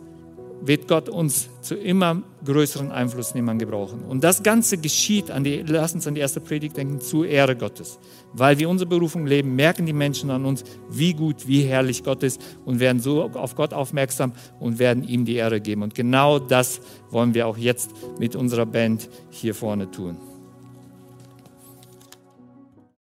wird 0.65 0.89
Gott 0.89 1.09
uns 1.09 1.49
zu 1.61 1.75
immer 1.75 2.23
größeren 2.45 2.91
Einflussnehmern 2.91 3.59
gebrauchen. 3.59 4.03
Und 4.09 4.25
das 4.25 4.43
Ganze 4.43 4.79
geschieht, 4.79 5.31
an 5.31 5.45
die, 5.45 5.63
lass 5.67 5.95
uns 5.95 6.07
an 6.07 6.15
die 6.15 6.21
erste 6.21 6.41
Predigt 6.41 6.77
denken, 6.77 7.01
zur 7.01 7.27
Ehre 7.27 7.57
Gottes. 7.57 7.99
Weil 8.33 8.59
wir 8.59 8.69
unsere 8.69 8.89
Berufung 8.89 9.27
leben, 9.27 9.55
merken 9.55 9.87
die 9.87 9.93
Menschen 9.93 10.31
an 10.31 10.45
uns, 10.45 10.65
wie 10.89 11.15
gut, 11.15 11.47
wie 11.47 11.63
herrlich 11.63 12.03
Gott 12.05 12.23
ist 12.23 12.41
und 12.65 12.81
werden 12.81 13.01
so 13.01 13.23
auf 13.23 13.55
Gott 13.55 13.75
aufmerksam 13.75 14.33
und 14.61 14.79
werden 14.79 15.05
ihm 15.05 15.25
die 15.25 15.35
Ehre 15.35 15.61
geben. 15.61 15.83
Und 15.83 15.95
genau 15.95 16.39
das 16.39 16.81
wollen 17.11 17.35
wir 17.35 17.47
auch 17.47 17.59
jetzt 17.59 17.91
mit 18.19 18.37
unserer 18.37 18.67
Band 18.67 19.09
hier 19.31 19.55
vorne 19.55 19.91
tun. 19.91 20.32